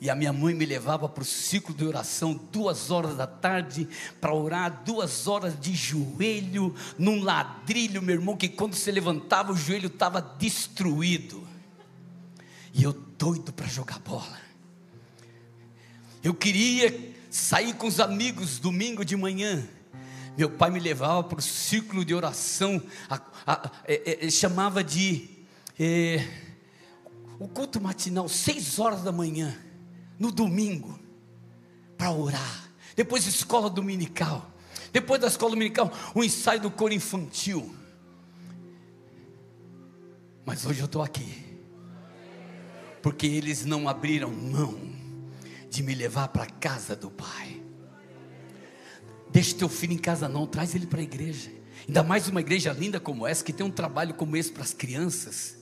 [0.00, 3.88] E a minha mãe me levava para o ciclo de oração, duas horas da tarde,
[4.20, 9.56] para orar, duas horas de joelho, num ladrilho, meu irmão, que quando se levantava o
[9.56, 11.46] joelho estava destruído.
[12.72, 14.38] E eu doido para jogar bola.
[16.22, 19.66] Eu queria sair com os amigos domingo de manhã.
[20.36, 22.80] Meu pai me levava para o ciclo de oração,
[23.10, 25.28] a, a, a, é, é, chamava de
[25.76, 26.24] é,
[27.40, 29.58] o culto matinal, seis horas da manhã
[30.18, 30.98] no domingo
[31.96, 32.70] para orar.
[32.96, 34.50] Depois escola dominical.
[34.92, 37.74] Depois da escola dominical, o ensaio do coro infantil.
[40.44, 41.44] Mas hoje eu estou aqui.
[43.02, 44.80] Porque eles não abriram mão
[45.70, 47.62] de me levar para a casa do Pai.
[49.30, 51.52] Deixa teu filho em casa não, traz ele para a igreja.
[51.86, 54.72] Ainda mais uma igreja linda como essa, que tem um trabalho como esse para as
[54.72, 55.56] crianças.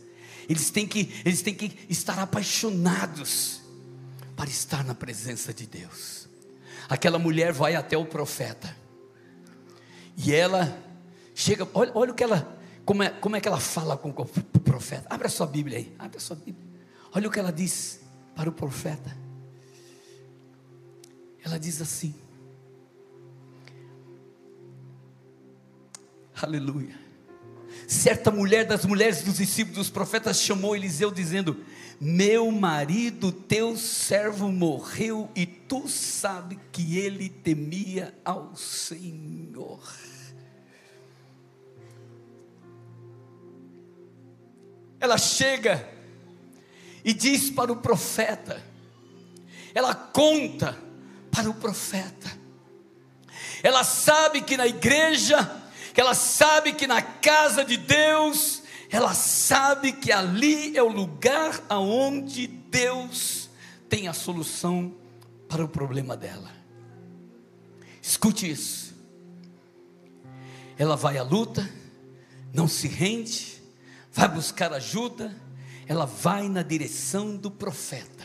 [0.49, 3.66] Eles têm que, eles têm que estar apaixonados
[4.37, 6.29] para estar na presença de Deus.
[6.89, 8.77] Aquela mulher vai até o profeta.
[10.17, 10.79] E ela
[11.35, 14.61] chega, olha, olha o que ela, como é, como é que ela fala com o
[14.61, 15.07] profeta.
[15.09, 16.67] Abre a sua Bíblia aí, abre a sua Bíblia.
[17.13, 18.01] Olha o que ela diz
[18.35, 19.17] para o profeta.
[21.43, 22.15] Ela diz assim:
[26.43, 26.95] Aleluia.
[27.89, 31.65] Certa mulher das mulheres dos discípulos dos profetas chamou Eliseu, dizendo:
[32.01, 39.81] Meu marido, teu servo, morreu, e tu sabe que ele temia ao Senhor.
[45.01, 45.89] Ela chega
[47.05, 48.63] e diz para o profeta,
[49.75, 50.77] ela conta
[51.31, 52.31] para o profeta,
[53.63, 55.65] ela sabe que na igreja
[55.97, 58.63] ela sabe que na casa de Deus,
[58.97, 63.51] ela sabe que ali é o lugar aonde Deus
[63.91, 64.95] tem a solução
[65.51, 66.51] para o problema dela.
[68.01, 68.95] Escute isso.
[70.79, 71.71] Ela vai à luta,
[72.55, 73.63] não se rende,
[74.11, 75.37] vai buscar ajuda,
[75.87, 78.25] ela vai na direção do profeta.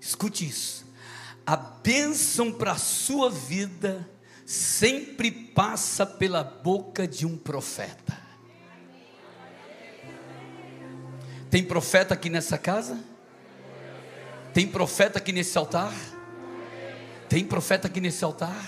[0.00, 0.86] Escute isso.
[1.46, 4.10] A bênção para a sua vida
[4.44, 8.17] sempre passa pela boca de um profeta.
[11.50, 12.98] Tem profeta aqui nessa casa?
[14.52, 15.92] Tem profeta aqui nesse altar?
[17.28, 18.64] Tem profeta aqui nesse altar?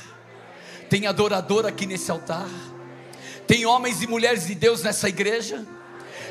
[0.89, 2.49] Tem adorador aqui nesse altar?
[3.47, 5.67] Tem homens e mulheres de Deus nessa igreja?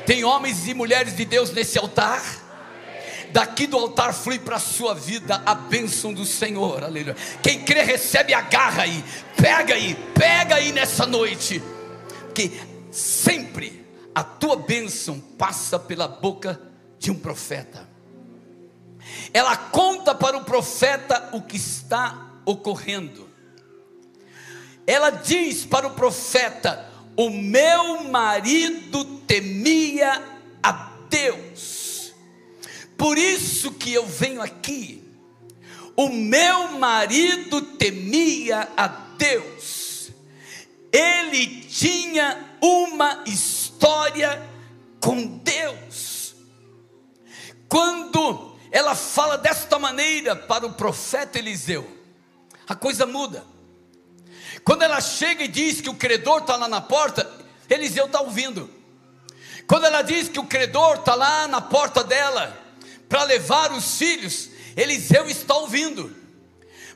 [0.06, 2.22] Tem homens e mulheres de Deus nesse altar?
[3.32, 7.16] daqui do altar flui para a sua vida a bênção do Senhor, aleluia.
[7.42, 9.04] Quem crê recebe, agarra aí,
[9.36, 11.62] pega aí, pega aí nessa noite,
[12.34, 13.49] que sempre
[14.14, 16.60] a tua bênção passa pela boca
[16.98, 17.88] de um profeta.
[19.32, 23.28] Ela conta para o profeta o que está ocorrendo.
[24.86, 30.22] ela diz para o profeta: O meu marido temia
[30.62, 30.72] a
[31.08, 32.12] Deus,
[32.96, 34.98] por isso que eu venho aqui.
[35.96, 40.10] O meu marido temia a Deus,
[40.92, 43.59] ele tinha uma história
[45.00, 46.34] com Deus.
[47.68, 51.88] Quando ela fala desta maneira para o profeta Eliseu,
[52.68, 53.44] a coisa muda.
[54.64, 57.28] Quando ela chega e diz que o credor está lá na porta,
[57.68, 58.70] Eliseu está ouvindo.
[59.66, 62.56] Quando ela diz que o credor está lá na porta dela
[63.08, 66.14] para levar os filhos, Eliseu está ouvindo.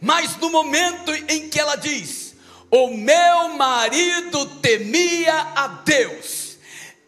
[0.00, 2.34] Mas no momento em que ela diz:
[2.70, 6.43] O meu marido temia a Deus,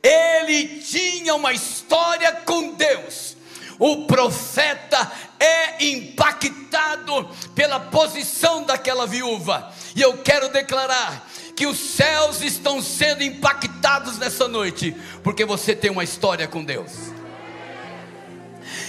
[0.07, 3.37] ele tinha uma história com Deus.
[3.79, 9.73] O profeta é impactado pela posição daquela viúva.
[9.95, 15.91] E eu quero declarar que os céus estão sendo impactados nessa noite, porque você tem
[15.91, 16.93] uma história com Deus.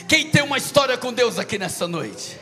[0.07, 2.37] Quem tem uma história com Deus aqui nessa noite?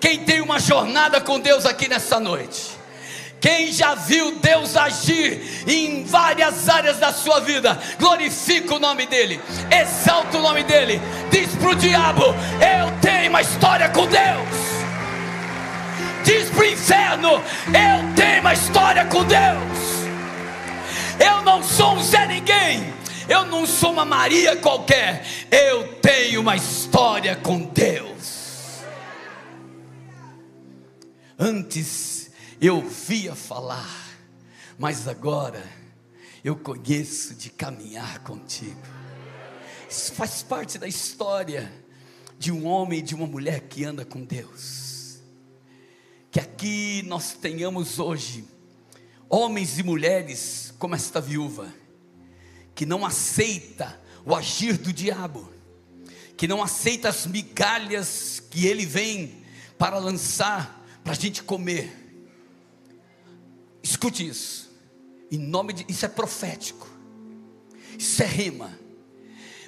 [0.00, 2.73] Quem tem uma jornada com Deus aqui nessa noite?
[3.44, 9.38] Quem já viu Deus agir em várias áreas da sua vida, glorifica o nome dEle,
[9.70, 10.98] exalta o nome dEle,
[11.30, 14.48] diz para o diabo: Eu tenho uma história com Deus.
[16.24, 17.32] Diz para o inferno:
[17.66, 20.08] Eu tenho uma história com Deus.
[21.20, 22.94] Eu não sou um Zé Ninguém.
[23.28, 25.22] Eu não sou uma Maria qualquer.
[25.50, 28.80] Eu tenho uma história com Deus.
[31.38, 32.13] Antes
[32.60, 34.18] eu via falar,
[34.78, 35.62] mas agora
[36.42, 38.80] eu conheço de caminhar contigo.
[39.88, 41.72] Isso faz parte da história
[42.38, 45.20] de um homem e de uma mulher que anda com Deus.
[46.30, 48.44] Que aqui nós tenhamos hoje
[49.28, 51.72] homens e mulheres como esta viúva,
[52.74, 55.50] que não aceita o agir do diabo,
[56.36, 59.44] que não aceita as migalhas que ele vem
[59.78, 62.03] para lançar para a gente comer
[63.84, 64.70] Escute isso.
[65.30, 66.88] Em nome de isso é profético.
[67.98, 68.78] Isso é rima.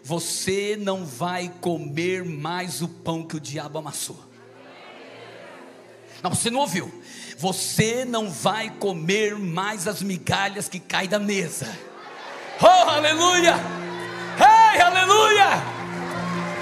[0.03, 4.19] Você não vai comer mais o pão que o diabo amassou.
[6.23, 6.91] Não, você não ouviu.
[7.37, 11.67] Você não vai comer mais as migalhas que caem da mesa.
[12.63, 13.57] Oh, aleluia!
[14.39, 15.63] Hey, aleluia!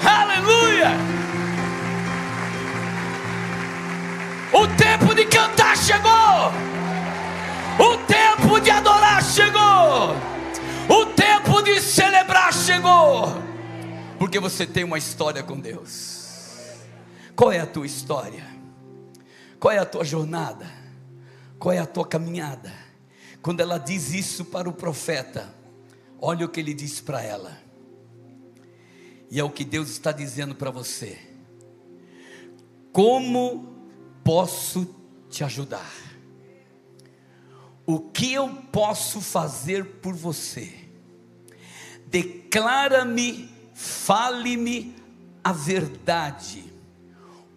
[0.03, 0.89] Aleluia!
[4.51, 6.74] O tempo de cantar chegou.
[7.77, 10.15] O tempo de adorar chegou.
[10.89, 13.25] O tempo de celebrar chegou.
[14.17, 16.25] Porque você tem uma história com Deus.
[17.35, 18.45] Qual é a tua história?
[19.59, 20.69] Qual é a tua jornada?
[21.59, 22.71] Qual é a tua caminhada?
[23.41, 25.53] Quando ela diz isso para o profeta,
[26.19, 27.57] olha o que ele diz para ela.
[29.29, 31.19] E é o que Deus está dizendo para você.
[32.93, 33.75] Como
[34.23, 34.87] posso
[35.29, 36.04] te ajudar?
[37.85, 40.73] O que eu posso fazer por você?
[42.07, 44.95] Declara-me, fale-me
[45.43, 46.63] a verdade.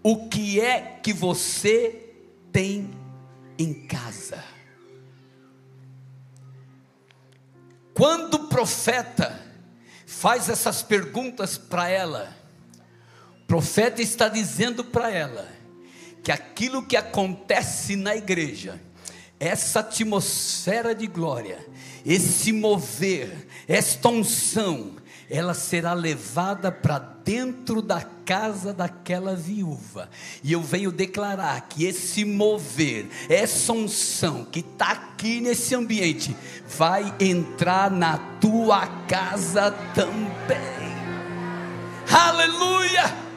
[0.02, 2.12] O que é que você
[2.52, 2.90] tem
[3.58, 4.44] em casa?
[7.94, 9.44] Quando o profeta
[10.06, 12.36] faz essas perguntas para ela,
[13.42, 15.48] o profeta está dizendo para ela
[16.22, 18.80] que aquilo que acontece na igreja,
[19.41, 21.64] essa atmosfera de glória,
[22.05, 24.97] esse mover, esta unção,
[25.30, 30.09] ela será levada para dentro da casa daquela viúva.
[30.43, 36.34] E eu venho declarar que esse mover, essa unção que está aqui nesse ambiente,
[36.66, 40.89] vai entrar na tua casa também.
[42.11, 43.28] Aleluia!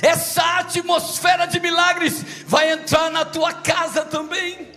[0.00, 4.71] Essa atmosfera de milagres vai entrar na tua casa também.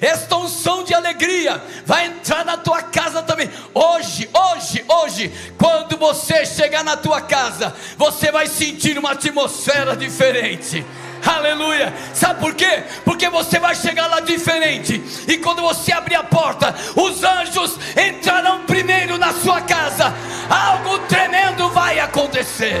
[0.00, 3.50] Esta unção de alegria vai entrar na tua casa também.
[3.74, 10.84] Hoje, hoje, hoje, quando você chegar na tua casa, você vai sentir uma atmosfera diferente.
[11.24, 11.92] Aleluia.
[12.14, 12.84] Sabe por quê?
[13.04, 15.02] Porque você vai chegar lá diferente.
[15.26, 20.14] E quando você abrir a porta, os anjos entrarão primeiro na sua casa.
[20.48, 22.80] Algo tremendo vai acontecer.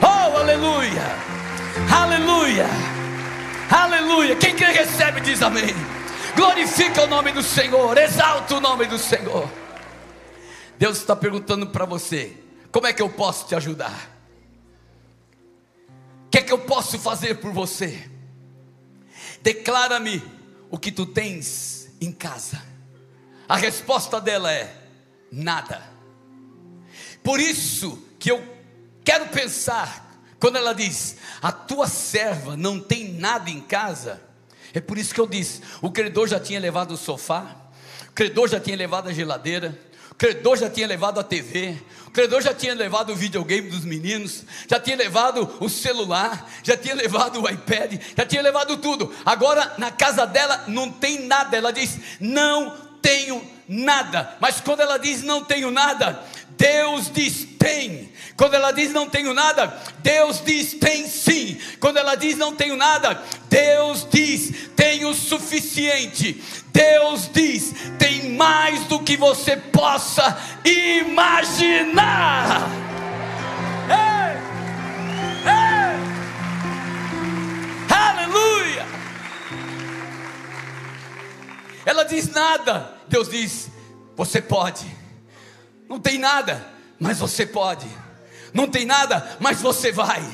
[0.00, 1.02] Oh, aleluia!
[1.90, 2.66] Aleluia!
[3.70, 4.36] Aleluia!
[4.36, 5.74] Quem crê recebe diz amém.
[6.34, 9.50] Glorifica o nome do Senhor, exalta o nome do Senhor.
[10.78, 12.36] Deus está perguntando para você:
[12.70, 14.10] como é que eu posso te ajudar?
[16.26, 18.10] O que é que eu posso fazer por você?
[19.42, 20.22] Declara-me
[20.70, 22.62] o que tu tens em casa?
[23.48, 24.74] A resposta dela é:
[25.30, 25.82] nada.
[27.22, 28.42] Por isso que eu
[29.04, 34.20] quero pensar, quando ela diz, a tua serva não tem nada em casa,
[34.74, 37.56] é por isso que eu disse: o credor já tinha levado o sofá,
[38.08, 39.78] o credor já tinha levado a geladeira,
[40.10, 43.84] o credor já tinha levado a TV, o credor já tinha levado o videogame dos
[43.84, 49.12] meninos, já tinha levado o celular, já tinha levado o iPad, já tinha levado tudo.
[49.24, 51.56] Agora na casa dela não tem nada.
[51.56, 54.36] Ela diz: Não tenho nada.
[54.40, 56.22] Mas quando ela diz não tenho nada,
[56.56, 58.12] Deus diz tem.
[58.36, 61.58] Quando ela diz não tenho nada, Deus diz tem sim.
[61.78, 66.42] Quando ela diz não tenho nada, Deus diz tenho suficiente.
[66.72, 72.62] Deus diz tem mais do que você possa imaginar.
[73.88, 74.36] Ei!
[75.46, 75.96] Ei!
[77.94, 78.86] Aleluia!
[81.84, 82.94] Ela diz nada.
[83.08, 83.70] Deus diz:
[84.16, 85.01] você pode.
[85.92, 86.66] Não tem nada,
[86.98, 87.86] mas você pode.
[88.54, 90.24] Não tem nada, mas você vai.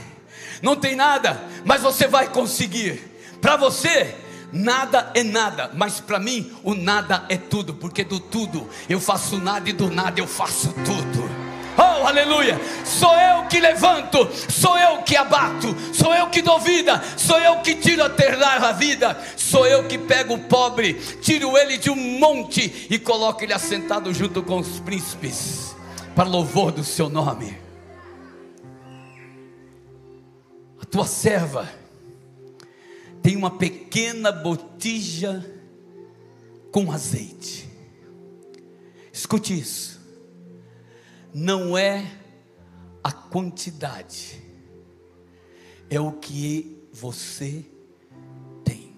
[0.63, 3.03] Não tem nada, mas você vai conseguir.
[3.41, 4.15] Para você,
[4.53, 9.37] nada é nada, mas para mim, o nada é tudo, porque do tudo eu faço
[9.37, 11.28] nada e do nada eu faço tudo.
[12.07, 12.59] Aleluia!
[12.85, 17.61] Sou eu que levanto, sou eu que abato, sou eu que dou vida, sou eu
[17.61, 21.91] que tiro a terrar a vida, sou eu que pego o pobre, tiro ele de
[21.91, 25.75] um monte e coloco ele assentado junto com os príncipes,
[26.15, 27.57] para louvor do seu nome.
[30.81, 31.69] A tua serva
[33.23, 35.45] tem uma pequena botija
[36.71, 37.69] com azeite.
[39.13, 39.98] Escute isso
[41.39, 42.05] não é
[43.03, 44.43] a quantidade,
[45.89, 47.64] é o que você
[48.64, 48.97] tem.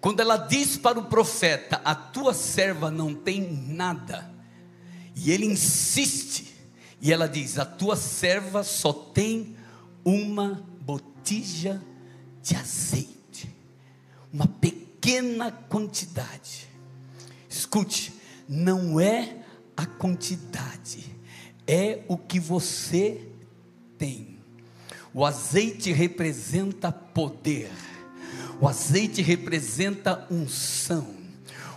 [0.00, 4.34] Quando ela diz para o profeta: A tua serva não tem nada,
[5.14, 6.54] e ele insiste,
[6.98, 9.54] e ela diz: A tua serva só tem
[10.02, 11.80] uma botija
[12.42, 13.54] de azeite,
[14.32, 16.66] uma pequena quantidade.
[17.50, 18.14] Escute,
[18.48, 19.39] não é
[19.80, 21.06] a quantidade,
[21.66, 23.18] é o que você
[23.96, 24.38] tem.
[25.14, 27.70] O azeite representa poder,
[28.60, 31.16] o azeite representa unção,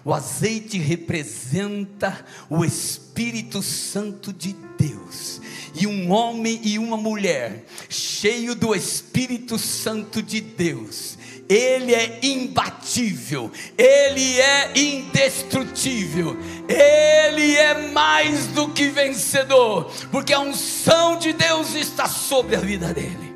[0.04, 5.40] o azeite representa o Espírito Santo de Deus.
[5.74, 11.18] E um homem e uma mulher, cheio do Espírito Santo de Deus,
[11.48, 16.38] ele é imbatível, Ele é indestrutível,
[16.70, 22.94] Ele é mais do que vencedor, porque a unção de Deus está sobre a vida
[22.94, 23.34] dele.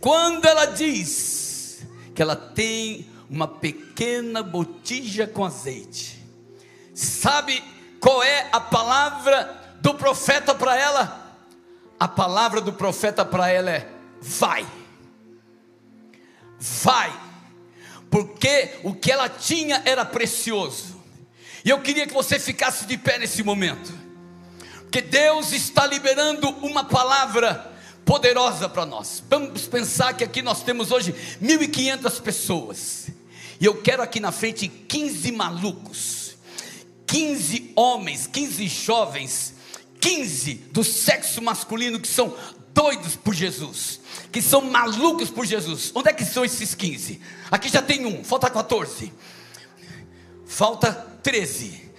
[0.00, 1.82] Quando ela diz
[2.14, 6.24] que ela tem uma pequena botija com azeite,
[6.94, 7.62] sabe
[7.98, 11.36] qual é a palavra do profeta para ela?
[11.98, 13.88] A palavra do profeta para ela é:
[14.20, 14.64] vai
[16.58, 17.12] vai,
[18.10, 20.98] porque o que ela tinha era precioso.
[21.64, 23.92] E eu queria que você ficasse de pé nesse momento,
[24.82, 27.72] porque Deus está liberando uma palavra
[28.04, 29.22] poderosa para nós.
[29.28, 33.08] Vamos pensar que aqui nós temos hoje 1.500 pessoas,
[33.60, 36.36] e eu quero aqui na frente 15 malucos,
[37.06, 39.54] 15 homens, 15 jovens,
[40.00, 42.34] 15 do sexo masculino que são
[42.78, 44.00] doidos por Jesus,
[44.30, 45.90] que são malucos por Jesus.
[45.96, 47.20] Onde é que são esses 15?
[47.50, 49.12] Aqui já tem um, falta 14.
[50.46, 51.90] Falta 13.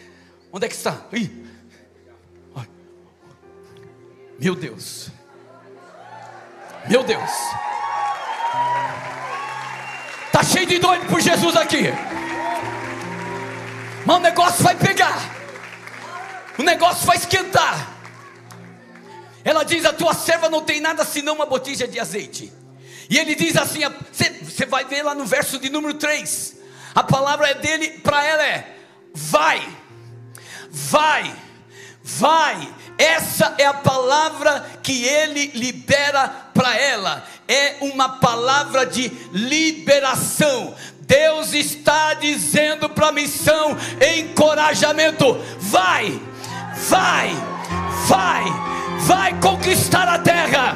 [0.53, 1.05] Onde é que está?
[1.11, 1.29] Ih.
[4.39, 5.09] Meu Deus.
[6.89, 7.29] Meu Deus.
[10.31, 11.89] Tá cheio de doido por Jesus aqui.
[14.05, 15.19] Mas o negócio vai pegar.
[16.57, 17.98] O negócio vai esquentar.
[19.49, 22.53] Ela diz: A tua serva não tem nada senão uma botija de azeite.
[23.09, 23.79] E ele diz assim:
[24.43, 26.55] Você vai ver lá no verso de número 3.
[26.93, 28.77] A palavra é dele para ela é:
[29.11, 29.67] Vai,
[30.69, 31.35] vai,
[32.03, 32.75] vai.
[32.95, 37.25] Essa é a palavra que ele libera para ela.
[37.47, 40.75] É uma palavra de liberação.
[40.99, 43.75] Deus está dizendo para a missão
[44.15, 46.21] encorajamento: vai,
[46.87, 47.31] vai,
[48.05, 48.68] vai
[48.99, 50.73] vai conquistar a terra,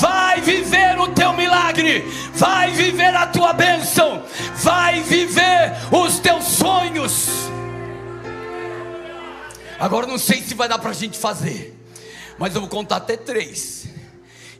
[0.00, 2.00] vai viver o teu milagre,
[2.34, 4.22] vai viver a tua bênção,
[4.56, 7.28] vai viver os teus sonhos.
[9.78, 11.76] Agora não sei se vai dar para a gente fazer,
[12.38, 13.86] mas eu vou contar até três.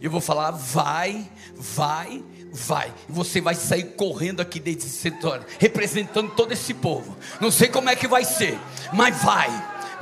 [0.00, 2.22] Eu vou falar, vai, vai,
[2.54, 7.16] Vai, você vai sair correndo aqui desse setor, representando todo esse povo.
[7.40, 8.58] Não sei como é que vai ser,
[8.92, 9.48] mas vai,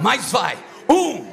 [0.01, 0.59] mas vai.
[0.89, 1.25] Um,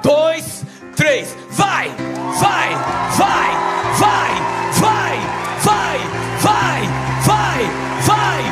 [0.00, 0.62] dois,
[1.00, 1.90] três, vai,
[2.38, 2.76] vai,
[3.16, 3.50] vai,
[3.96, 4.32] vai,
[4.78, 5.18] vai,
[5.62, 5.98] vai,
[6.42, 6.88] vai,
[7.22, 7.70] vai,
[8.02, 8.42] vai,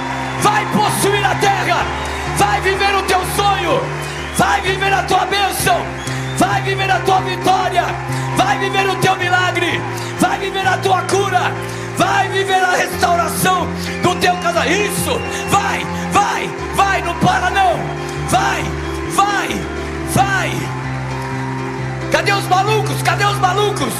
[0.40, 1.84] vai possuir a terra,
[2.38, 3.82] vai viver o teu sonho,
[4.38, 5.76] vai viver a tua bênção,
[6.38, 7.84] vai viver a tua vitória,
[8.34, 9.78] vai viver o teu milagre,
[10.18, 11.52] vai viver a tua cura,
[11.98, 13.66] vai viver a restauração
[14.02, 14.72] do teu casamento.
[14.72, 15.20] Isso,
[15.50, 17.76] vai, vai, vai, não para não,
[18.30, 18.62] vai,
[19.14, 19.48] vai,
[20.14, 20.87] vai.
[22.10, 23.02] Cadê os malucos?
[23.02, 23.92] Cadê os malucos?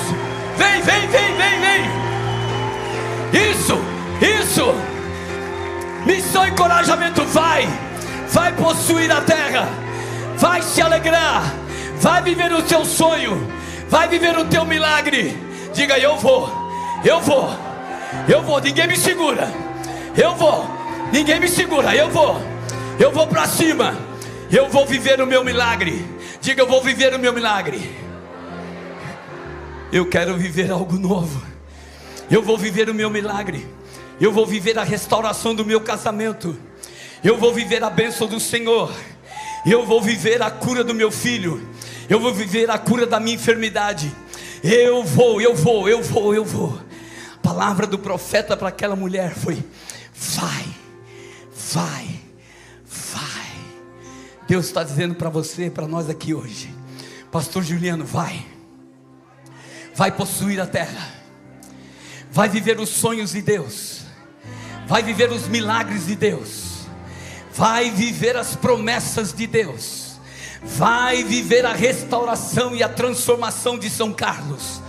[0.57, 3.51] Vem, vem, vem, vem, vem.
[3.51, 3.79] Isso,
[4.21, 4.75] isso.
[6.07, 7.69] Missão e encorajamento, vai.
[8.31, 9.69] Vai possuir a terra.
[10.37, 11.43] Vai se alegrar.
[12.01, 13.47] Vai viver o teu sonho.
[13.89, 15.37] Vai viver o teu milagre.
[15.75, 16.51] Diga, eu vou.
[17.05, 17.51] Eu vou.
[18.29, 18.61] Eu vou.
[18.61, 19.49] Ninguém me segura.
[20.17, 20.67] Eu vou.
[21.13, 21.95] Ninguém me segura.
[21.95, 22.41] Eu vou.
[22.99, 23.95] Eu vou para cima.
[24.51, 26.18] Eu vou viver o meu milagre.
[26.41, 27.97] Diga, eu vou viver o meu milagre.
[29.93, 31.43] Eu quero viver algo novo.
[32.31, 33.67] Eu vou viver o meu milagre.
[34.21, 36.57] Eu vou viver a restauração do meu casamento.
[37.23, 38.93] Eu vou viver a bênção do Senhor.
[39.67, 41.67] Eu vou viver a cura do meu filho.
[42.09, 44.15] Eu vou viver a cura da minha enfermidade.
[44.63, 46.79] Eu vou, eu vou, eu vou, eu vou.
[47.37, 49.63] A palavra do profeta para aquela mulher foi:
[50.15, 50.65] vai,
[51.73, 52.08] vai,
[54.49, 56.75] Deus está dizendo para você, para nós aqui hoje,
[57.31, 58.47] Pastor Juliano, vai,
[59.95, 61.13] vai possuir a terra,
[62.31, 64.05] vai viver os sonhos de Deus,
[64.87, 66.87] vai viver os milagres de Deus,
[67.53, 70.19] vai viver as promessas de Deus,
[70.63, 74.81] vai viver a restauração e a transformação de São Carlos.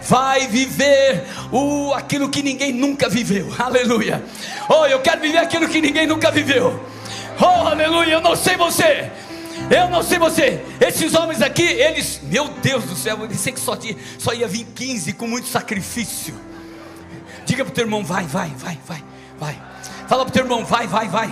[0.00, 3.52] Vai viver o aquilo que ninguém nunca viveu.
[3.58, 4.24] Aleluia.
[4.66, 6.87] Oh, eu quero viver aquilo que ninguém nunca viveu.
[7.40, 8.14] Oh, aleluia.
[8.14, 9.10] Eu não sei você.
[9.70, 10.64] Eu não sei você.
[10.80, 14.48] Esses homens aqui, eles, meu Deus do céu, eu disse que só, tinha, só ia
[14.48, 16.34] vir 15 com muito sacrifício.
[17.44, 19.04] Diga para o teu irmão, vai, vai, vai, vai,
[19.38, 19.62] vai.
[20.08, 21.30] Fala para o teu irmão, vai, vai, vai.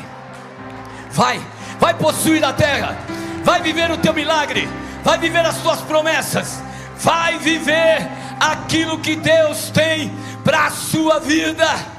[1.11, 1.41] Vai,
[1.79, 2.97] vai possuir a terra.
[3.43, 4.69] Vai viver o teu milagre.
[5.03, 6.63] Vai viver as tuas promessas.
[6.99, 8.07] Vai viver
[8.39, 10.13] aquilo que Deus tem
[10.45, 11.96] para a sua vida.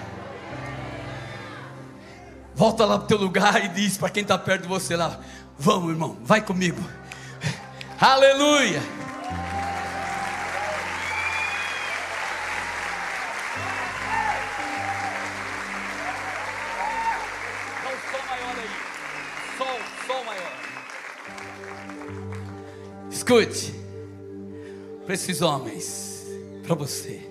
[2.58, 5.20] Volta lá para o teu lugar e diz para quem está perto de você lá:
[5.60, 6.84] Vamos, irmão, vai comigo.
[8.02, 8.82] Aleluia.
[23.12, 23.72] Escute.
[25.06, 26.26] Para esses homens,
[26.66, 27.27] para você.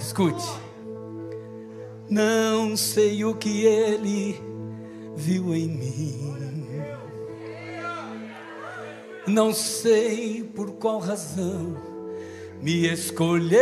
[0.00, 0.48] Escute.
[2.08, 4.40] Não sei o que ele
[5.14, 6.34] viu em mim.
[9.26, 11.76] Não sei por qual razão
[12.60, 13.60] me escolheu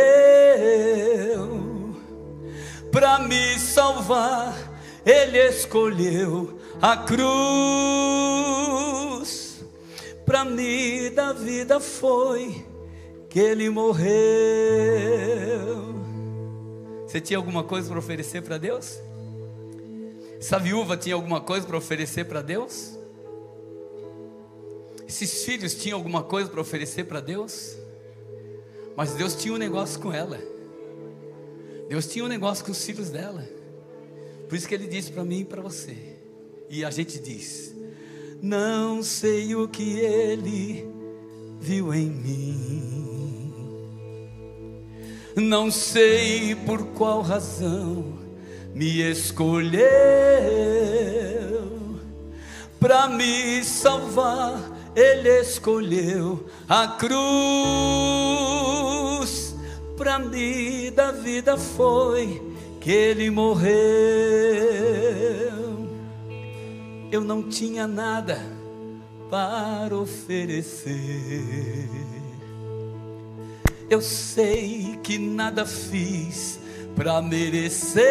[2.91, 4.55] para me salvar.
[5.05, 8.39] Ele escolheu a cruz
[10.25, 12.63] para mim da vida foi
[13.29, 14.09] que ele morreu.
[17.09, 18.99] Você tinha alguma coisa para oferecer para Deus?
[20.39, 22.99] Essa viúva tinha alguma coisa para oferecer para Deus?
[25.07, 27.75] Esses filhos tinham alguma coisa para oferecer para Deus?
[28.95, 30.39] Mas Deus tinha um negócio com ela.
[31.87, 33.43] Deus tinha um negócio com os filhos dela.
[34.47, 36.15] Por isso que ele disse para mim e para você.
[36.69, 37.73] E a gente diz:
[38.39, 40.87] Não sei o que ele
[41.59, 43.18] viu em mim.
[45.35, 48.17] Não sei por qual razão
[48.73, 49.79] me escolheu
[52.79, 54.77] para me salvar.
[54.95, 57.19] Ele escolheu a cruz
[59.95, 62.41] para mim da vida foi
[62.81, 63.69] que ele morreu.
[67.11, 68.41] Eu não tinha nada
[69.29, 70.89] para oferecer
[73.89, 76.59] eu sei que nada fiz
[76.95, 78.03] para merecer,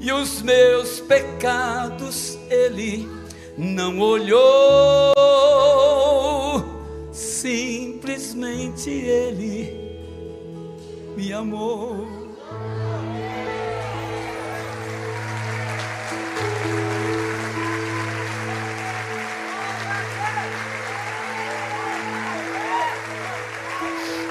[0.00, 3.08] e os meus pecados Ele
[3.56, 5.14] não olhou,
[7.12, 9.74] simplesmente Ele
[11.16, 12.15] me amou.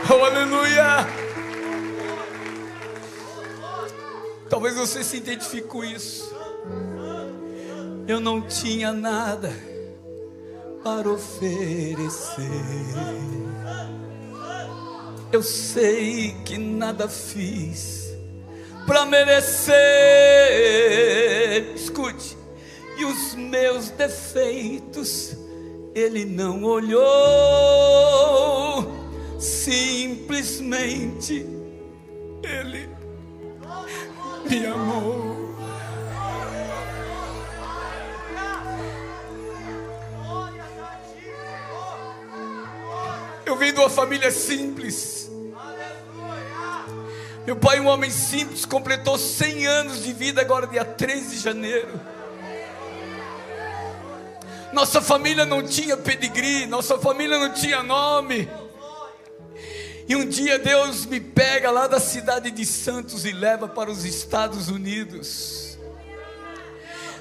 [0.08, 1.08] Oh, aleluia!
[4.50, 6.34] Talvez você se identifique com isso.
[8.08, 9.52] Eu não tinha nada
[10.84, 12.46] para oferecer.
[15.32, 18.16] Eu sei que nada fiz
[18.86, 19.76] para merecer.
[21.76, 22.38] Escute,
[22.98, 25.36] e os meus defeitos
[25.96, 27.04] ele não olhou,
[29.46, 31.46] simplesmente
[32.44, 32.90] ele
[34.50, 35.46] me amou.
[43.46, 45.30] Eu vim de uma família simples.
[47.46, 52.02] Meu pai, um homem simples, completou 100 anos de vida agora, dia 13 de janeiro.
[54.74, 58.50] Nossa família não tinha pedigree, nossa família não tinha nome.
[60.08, 64.06] E um dia Deus me pega lá da cidade de Santos e leva para os
[64.06, 65.80] Estados Unidos.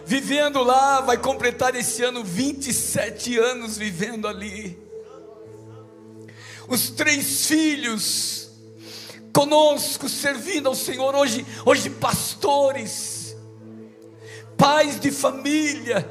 [0.05, 4.78] Vivendo lá, vai completar esse ano 27 anos vivendo ali.
[6.68, 8.51] Os três filhos
[9.32, 13.35] conosco, servindo ao Senhor, hoje, hoje pastores,
[14.59, 16.07] pais de família,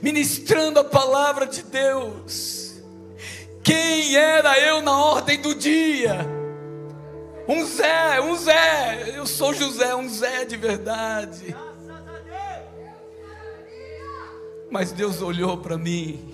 [0.00, 2.65] ministrando a palavra de Deus
[3.66, 6.24] quem era eu na ordem do dia?
[7.48, 9.18] Um Zé, um Zé.
[9.18, 11.56] Eu sou José, um Zé de verdade.
[14.70, 16.32] Mas Deus olhou para mim,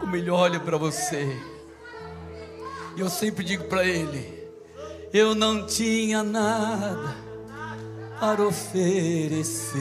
[0.00, 1.40] como Ele olha para você.
[2.96, 4.50] E eu sempre digo para Ele:
[5.12, 7.16] eu não tinha nada
[8.18, 9.80] para oferecer.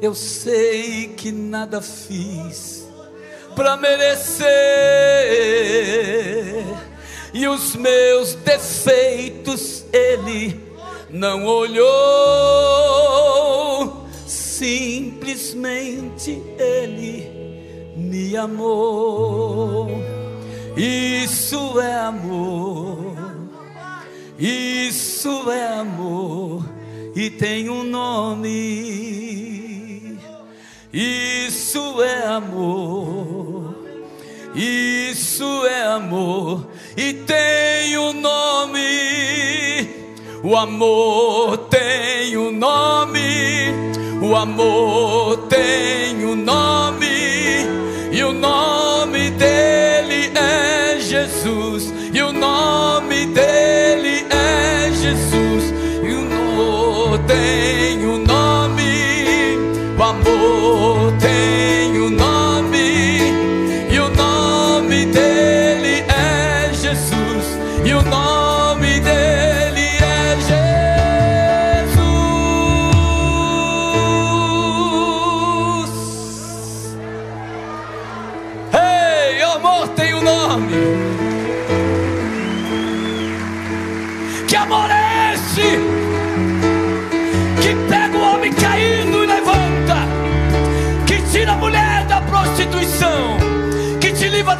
[0.00, 2.85] Eu sei que nada fiz
[3.56, 4.46] para merecer.
[7.32, 10.60] E os meus defeitos ele
[11.10, 11.86] não olhou,
[14.26, 19.88] simplesmente ele me amou.
[20.76, 23.16] Isso é amor,
[24.38, 26.62] isso é amor,
[27.14, 29.16] e tem um nome.
[30.92, 33.15] Isso é amor,
[34.56, 39.90] isso é amor, e tem um nome.
[40.42, 43.20] O amor tem um nome,
[44.22, 47.06] o amor tem um nome,
[48.10, 51.92] e o nome dele é Jesus,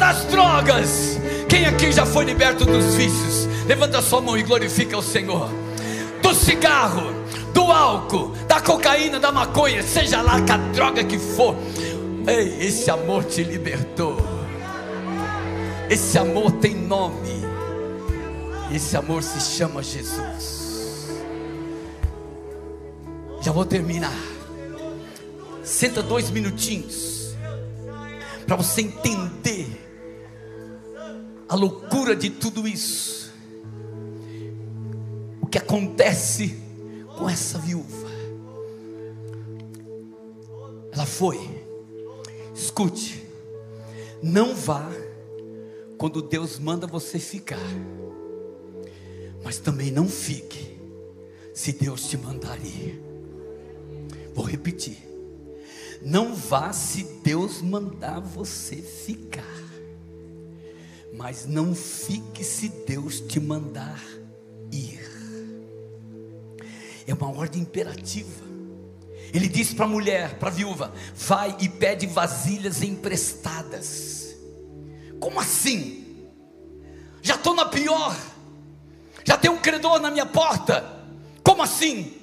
[0.07, 1.19] das drogas.
[1.49, 3.45] Quem aqui já foi liberto dos vícios?
[3.65, 5.49] Levanta sua mão e glorifica o Senhor.
[6.21, 7.13] Do cigarro,
[7.53, 11.57] do álcool, da cocaína, da maconha, seja lá que a droga que for.
[12.25, 14.17] Ei, esse amor te libertou.
[15.89, 17.45] Esse amor tem nome.
[18.71, 21.09] Esse amor se chama Jesus.
[23.41, 24.17] Já vou terminar.
[25.63, 27.35] Senta dois minutinhos
[28.45, 29.76] para você entender
[31.47, 33.31] a loucura de tudo isso.
[35.41, 36.57] O que acontece
[37.17, 38.07] com essa viúva?
[40.91, 41.39] Ela foi,
[42.53, 43.23] escute,
[44.21, 44.89] não vá
[45.97, 47.59] quando Deus manda você ficar,
[49.43, 50.77] mas também não fique
[51.53, 53.01] se Deus te mandar ir.
[54.33, 55.07] Vou repetir
[56.01, 59.66] não vá se Deus mandar você ficar.
[61.17, 63.99] Mas não fique se Deus te mandar
[64.71, 65.01] ir.
[67.07, 68.45] É uma ordem imperativa.
[69.33, 74.35] Ele disse para a mulher, para a viúva: vai e pede vasilhas emprestadas.
[75.19, 76.27] Como assim?
[77.21, 78.15] Já estou na pior.
[79.25, 80.85] Já tem um credor na minha porta.
[81.43, 82.13] Como assim?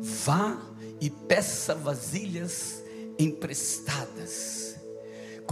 [0.00, 0.58] Vá
[1.00, 2.82] e peça vasilhas
[3.18, 4.71] emprestadas.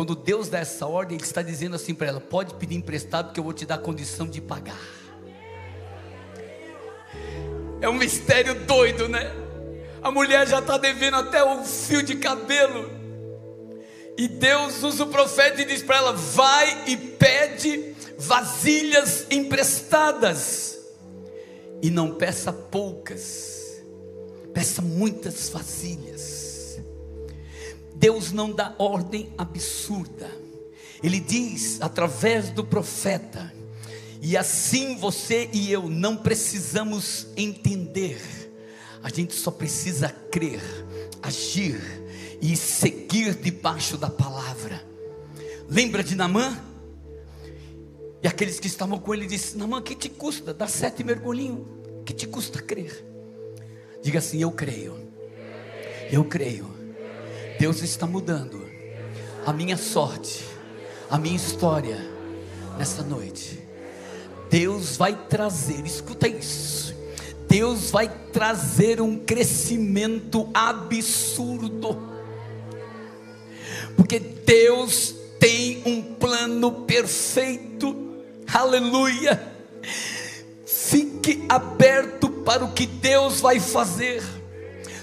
[0.01, 3.39] Quando Deus dá essa ordem, Ele está dizendo assim para ela: pode pedir emprestado, porque
[3.39, 4.81] eu vou te dar condição de pagar.
[7.83, 9.31] É um mistério doido, né?
[10.03, 12.91] A mulher já está devendo até o fio de cabelo.
[14.17, 20.79] E Deus usa o profeta e diz para ela: vai e pede vasilhas emprestadas.
[21.83, 23.83] E não peça poucas,
[24.55, 26.30] peça muitas vasilhas.
[28.01, 30.31] Deus não dá ordem absurda.
[31.03, 33.53] Ele diz através do profeta,
[34.23, 38.19] e assim você e eu não precisamos entender,
[39.03, 40.63] a gente só precisa crer,
[41.23, 41.79] agir
[42.41, 44.83] e seguir debaixo da palavra.
[45.69, 46.59] Lembra de Namã?
[48.23, 51.67] E aqueles que estavam com ele disseram: Namã, que te custa dar sete mergulhinhos?
[52.05, 53.05] Que te custa crer?
[54.03, 54.99] Diga assim: Eu creio,
[56.11, 56.80] eu creio.
[57.61, 58.67] Deus está mudando
[59.45, 60.47] a minha sorte,
[61.11, 61.99] a minha história
[62.79, 63.61] nessa noite.
[64.49, 66.95] Deus vai trazer, escuta isso.
[67.47, 72.01] Deus vai trazer um crescimento absurdo.
[73.95, 78.25] Porque Deus tem um plano perfeito.
[78.51, 79.53] Aleluia.
[80.65, 84.40] Fique aberto para o que Deus vai fazer.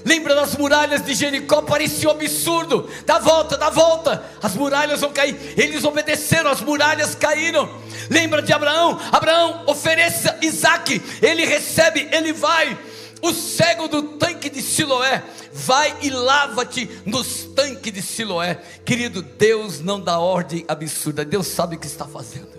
[0.08, 1.62] Lembra das muralhas de Jericó?
[1.62, 2.90] Parecia um absurdo.
[3.06, 4.24] Dá volta, dá volta.
[4.42, 5.36] As muralhas vão cair.
[5.58, 7.70] Eles obedeceram, as muralhas caíram.
[8.10, 8.98] Lembra de Abraão?
[9.12, 11.02] Abraão ofereça Isaac.
[11.22, 12.78] Ele recebe, ele vai.
[13.22, 18.62] O cego do tanque de Siloé, vai e lava-te nos tanques de Siloé.
[18.86, 22.56] Querido, Deus não dá ordem absurda, Deus sabe o que está fazendo.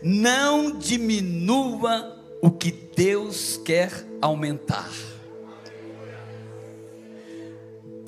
[0.00, 4.90] Não diminua o que Deus quer aumentar.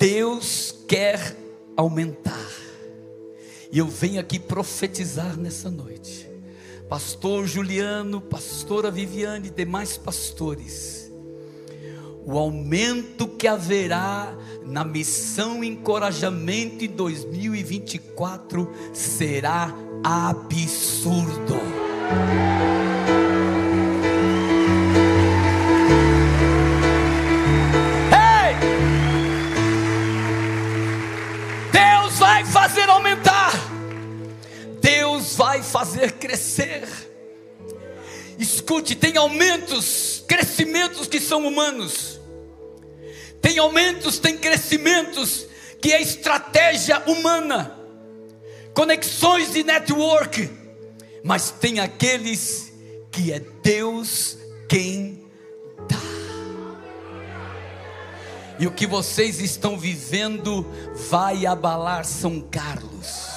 [0.05, 1.35] Deus quer
[1.75, 2.47] aumentar.
[3.71, 6.29] E eu venho aqui profetizar nessa noite.
[6.87, 11.11] Pastor Juliano, pastora Viviane e demais pastores.
[12.23, 14.31] O aumento que haverá
[14.63, 21.55] na missão Encorajamento em 2024 será absurdo.
[32.55, 33.51] Fazer aumentar,
[34.79, 36.87] Deus vai fazer crescer.
[38.39, 42.17] Escute, tem aumentos, crescimentos que são humanos,
[43.41, 45.45] tem aumentos, tem crescimentos
[45.81, 47.77] que é estratégia humana,
[48.73, 50.49] conexões de network,
[51.25, 52.71] mas tem aqueles
[53.11, 54.37] que é Deus
[54.69, 55.24] quem
[58.57, 60.65] E o que vocês estão vivendo
[61.09, 63.35] vai abalar São Carlos.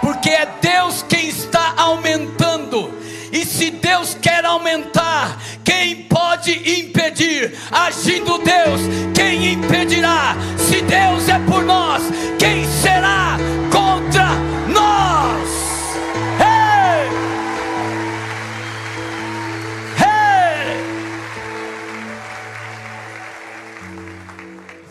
[0.00, 2.92] Porque é Deus quem está aumentando.
[3.32, 7.56] E se Deus quer aumentar, quem pode impedir?
[7.70, 8.80] Agindo Deus,
[9.14, 10.34] quem impedirá?
[10.56, 12.02] Se Deus é por nós,
[12.38, 13.36] quem será
[13.70, 14.30] contra
[14.72, 15.59] nós?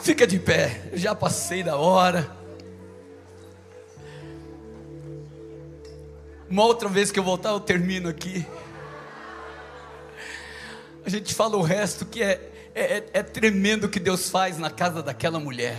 [0.10, 2.36] Fica de pé, eu já passei da hora.
[6.49, 8.43] Uma outra vez que eu voltar, eu termino aqui.
[11.05, 14.72] A gente fala o resto que é, é, é tremendo o que Deus faz na
[14.72, 15.78] casa daquela mulher.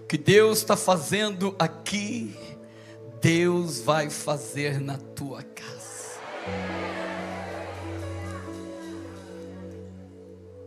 [0.00, 2.36] O que Deus está fazendo aqui,
[3.20, 6.18] Deus vai fazer na tua casa.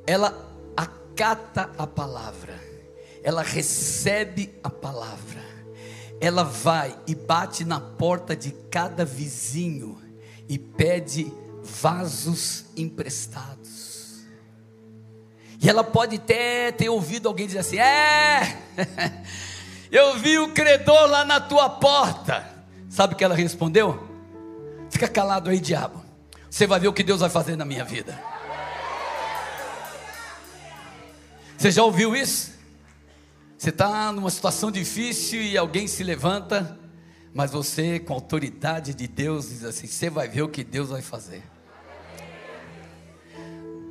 [0.06, 0.47] Ela
[1.18, 2.54] acata a palavra,
[3.24, 5.42] ela recebe a palavra,
[6.22, 10.00] ela vai e bate na porta de cada vizinho
[10.48, 11.32] e pede
[11.64, 14.28] vasos emprestados.
[15.60, 18.56] E ela pode até ter ouvido alguém dizer assim: É,
[19.92, 22.48] eu vi o credor lá na tua porta.
[22.92, 24.08] Sabe o que ela respondeu?
[24.92, 26.06] Fica calado aí, diabo.
[26.48, 28.37] Você vai ver o que Deus vai fazer na minha vida.
[31.58, 32.52] Você já ouviu isso?
[33.58, 36.78] Você está numa situação difícil e alguém se levanta,
[37.34, 40.90] mas você, com a autoridade de Deus, diz assim: Você vai ver o que Deus
[40.90, 41.42] vai fazer.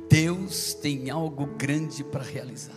[0.09, 2.71] Deus tem algo grande para realizar.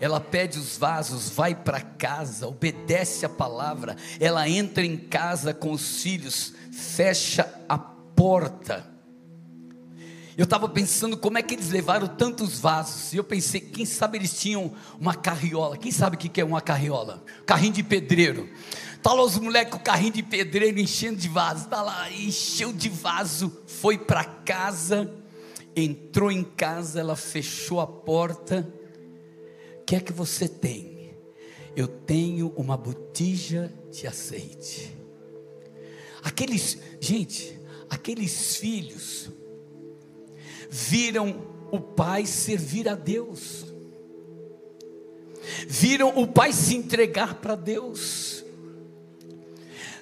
[0.00, 3.96] Ela pede os vasos, vai para casa, obedece a palavra.
[4.18, 8.91] Ela entra em casa com os filhos, fecha a porta
[10.36, 13.12] Eu estava pensando como é que eles levaram tantos vasos.
[13.12, 15.76] E eu pensei, quem sabe eles tinham uma carriola.
[15.76, 17.22] Quem sabe o que é uma carriola?
[17.44, 18.48] Carrinho de pedreiro.
[19.02, 21.68] Tá lá os moleques com o carrinho de pedreiro enchendo de vaso.
[21.68, 23.52] Tá lá, encheu de vaso.
[23.66, 25.12] Foi para casa.
[25.76, 28.66] Entrou em casa, ela fechou a porta.
[29.80, 31.14] O que é que você tem?
[31.76, 34.96] Eu tenho uma botija de azeite.
[36.22, 37.58] Aqueles, gente,
[37.90, 39.30] aqueles filhos
[40.74, 43.66] viram o pai servir a Deus,
[45.68, 48.42] viram o pai se entregar para Deus,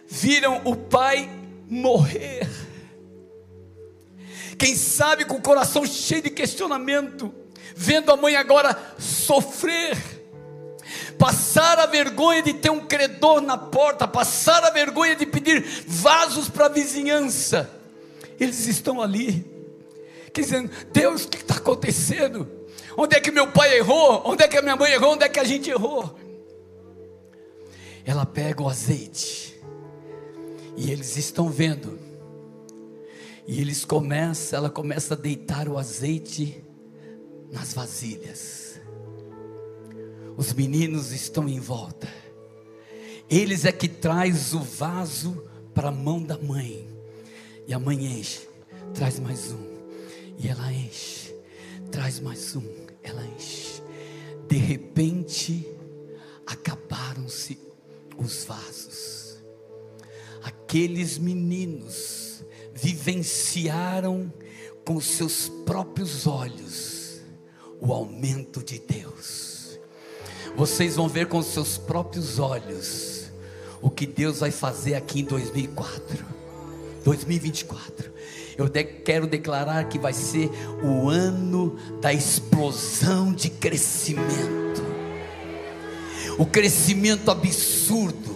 [0.07, 1.29] viram o pai
[1.69, 2.49] morrer.
[4.57, 7.35] Quem sabe com o coração cheio de questionamento,
[7.75, 9.99] vendo a mãe agora sofrer,
[11.19, 16.49] passar a vergonha de ter um credor na porta, passar a vergonha de pedir vasos
[16.49, 17.69] para a vizinhança.
[18.39, 19.60] Eles estão ali
[20.33, 22.49] dizendo: Deus, o que está acontecendo?
[22.97, 24.23] Onde é que meu pai errou?
[24.25, 25.15] Onde é que a minha mãe errou?
[25.15, 26.19] Onde é que a gente errou?
[28.05, 29.61] Ela pega o azeite
[30.77, 31.99] e eles estão vendo.
[33.47, 36.65] E eles começam, ela começa a deitar o azeite
[37.51, 38.81] nas vasilhas.
[40.37, 42.09] Os meninos estão em volta.
[43.29, 46.89] Eles é que traz o vaso para a mão da mãe.
[47.67, 48.49] E a mãe enche,
[48.95, 49.70] traz mais um.
[50.43, 51.35] E ela enche,
[51.93, 52.65] traz mais um,
[53.03, 53.83] ela enche.
[54.49, 55.69] De repente,
[56.47, 57.59] acabaram-se
[58.17, 59.37] os vasos.
[60.43, 64.33] Aqueles meninos vivenciaram
[64.83, 67.21] com seus próprios olhos
[67.79, 69.79] o aumento de Deus.
[70.57, 73.31] Vocês vão ver com seus próprios olhos
[73.83, 76.25] o que Deus vai fazer aqui em 2004,
[77.05, 78.20] 2024
[78.57, 80.51] eu de, quero declarar que vai ser
[80.83, 84.83] o ano da explosão de crescimento.
[86.39, 88.35] O crescimento absurdo,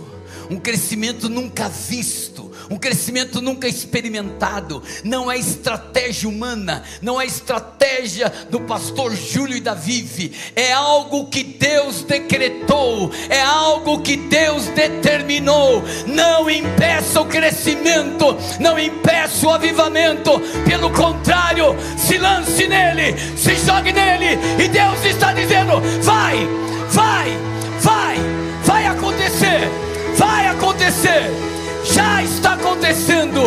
[0.50, 8.32] um crescimento nunca visto um crescimento nunca experimentado, não é estratégia humana, não é estratégia
[8.50, 14.66] do pastor Júlio e da Vive, é algo que Deus decretou, é algo que Deus
[14.68, 15.82] determinou.
[16.06, 23.92] Não impeça o crescimento, não impeça o avivamento, pelo contrário, se lance nele, se jogue
[23.92, 26.46] nele, e Deus está dizendo: vai,
[26.90, 27.38] vai,
[27.80, 28.16] vai,
[28.64, 29.68] vai acontecer,
[30.16, 31.54] vai acontecer
[31.84, 33.40] já está acontecendo.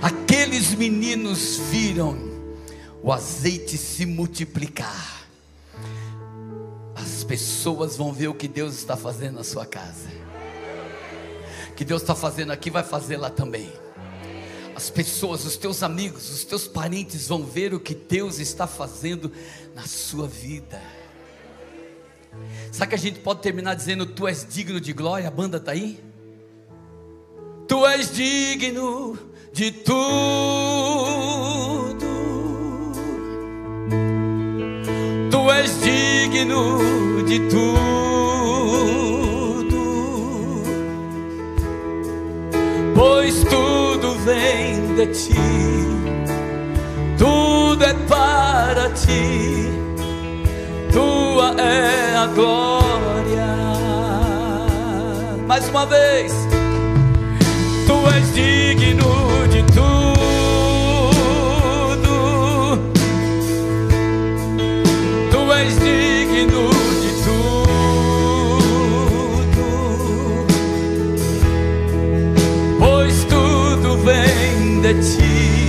[0.00, 2.16] Aqueles meninos viram
[3.02, 5.26] o azeite se multiplicar.
[6.94, 10.08] As pessoas vão ver o que Deus está fazendo na sua casa.
[11.76, 13.70] Que Deus está fazendo aqui, vai fazer lá também.
[14.74, 19.32] As pessoas, os teus amigos, os teus parentes vão ver o que Deus está fazendo
[19.74, 20.80] na sua vida.
[22.70, 25.28] Sabe que a gente pode terminar dizendo: Tu és digno de glória?
[25.28, 25.98] A banda está aí?
[27.68, 29.16] Tu és digno
[29.52, 29.96] de tudo.
[35.30, 36.78] Tu és digno
[37.26, 37.66] de tudo.
[42.94, 45.34] Pois tudo vem de ti.
[47.18, 49.66] Tudo é para ti.
[50.92, 53.46] Tua é a glória.
[55.48, 56.32] Mais uma vez
[58.36, 59.12] digno
[59.48, 60.06] de tudo.
[65.30, 66.68] Tu és digno
[67.02, 67.66] de tudo.
[72.78, 75.65] Pois tudo vem de ti.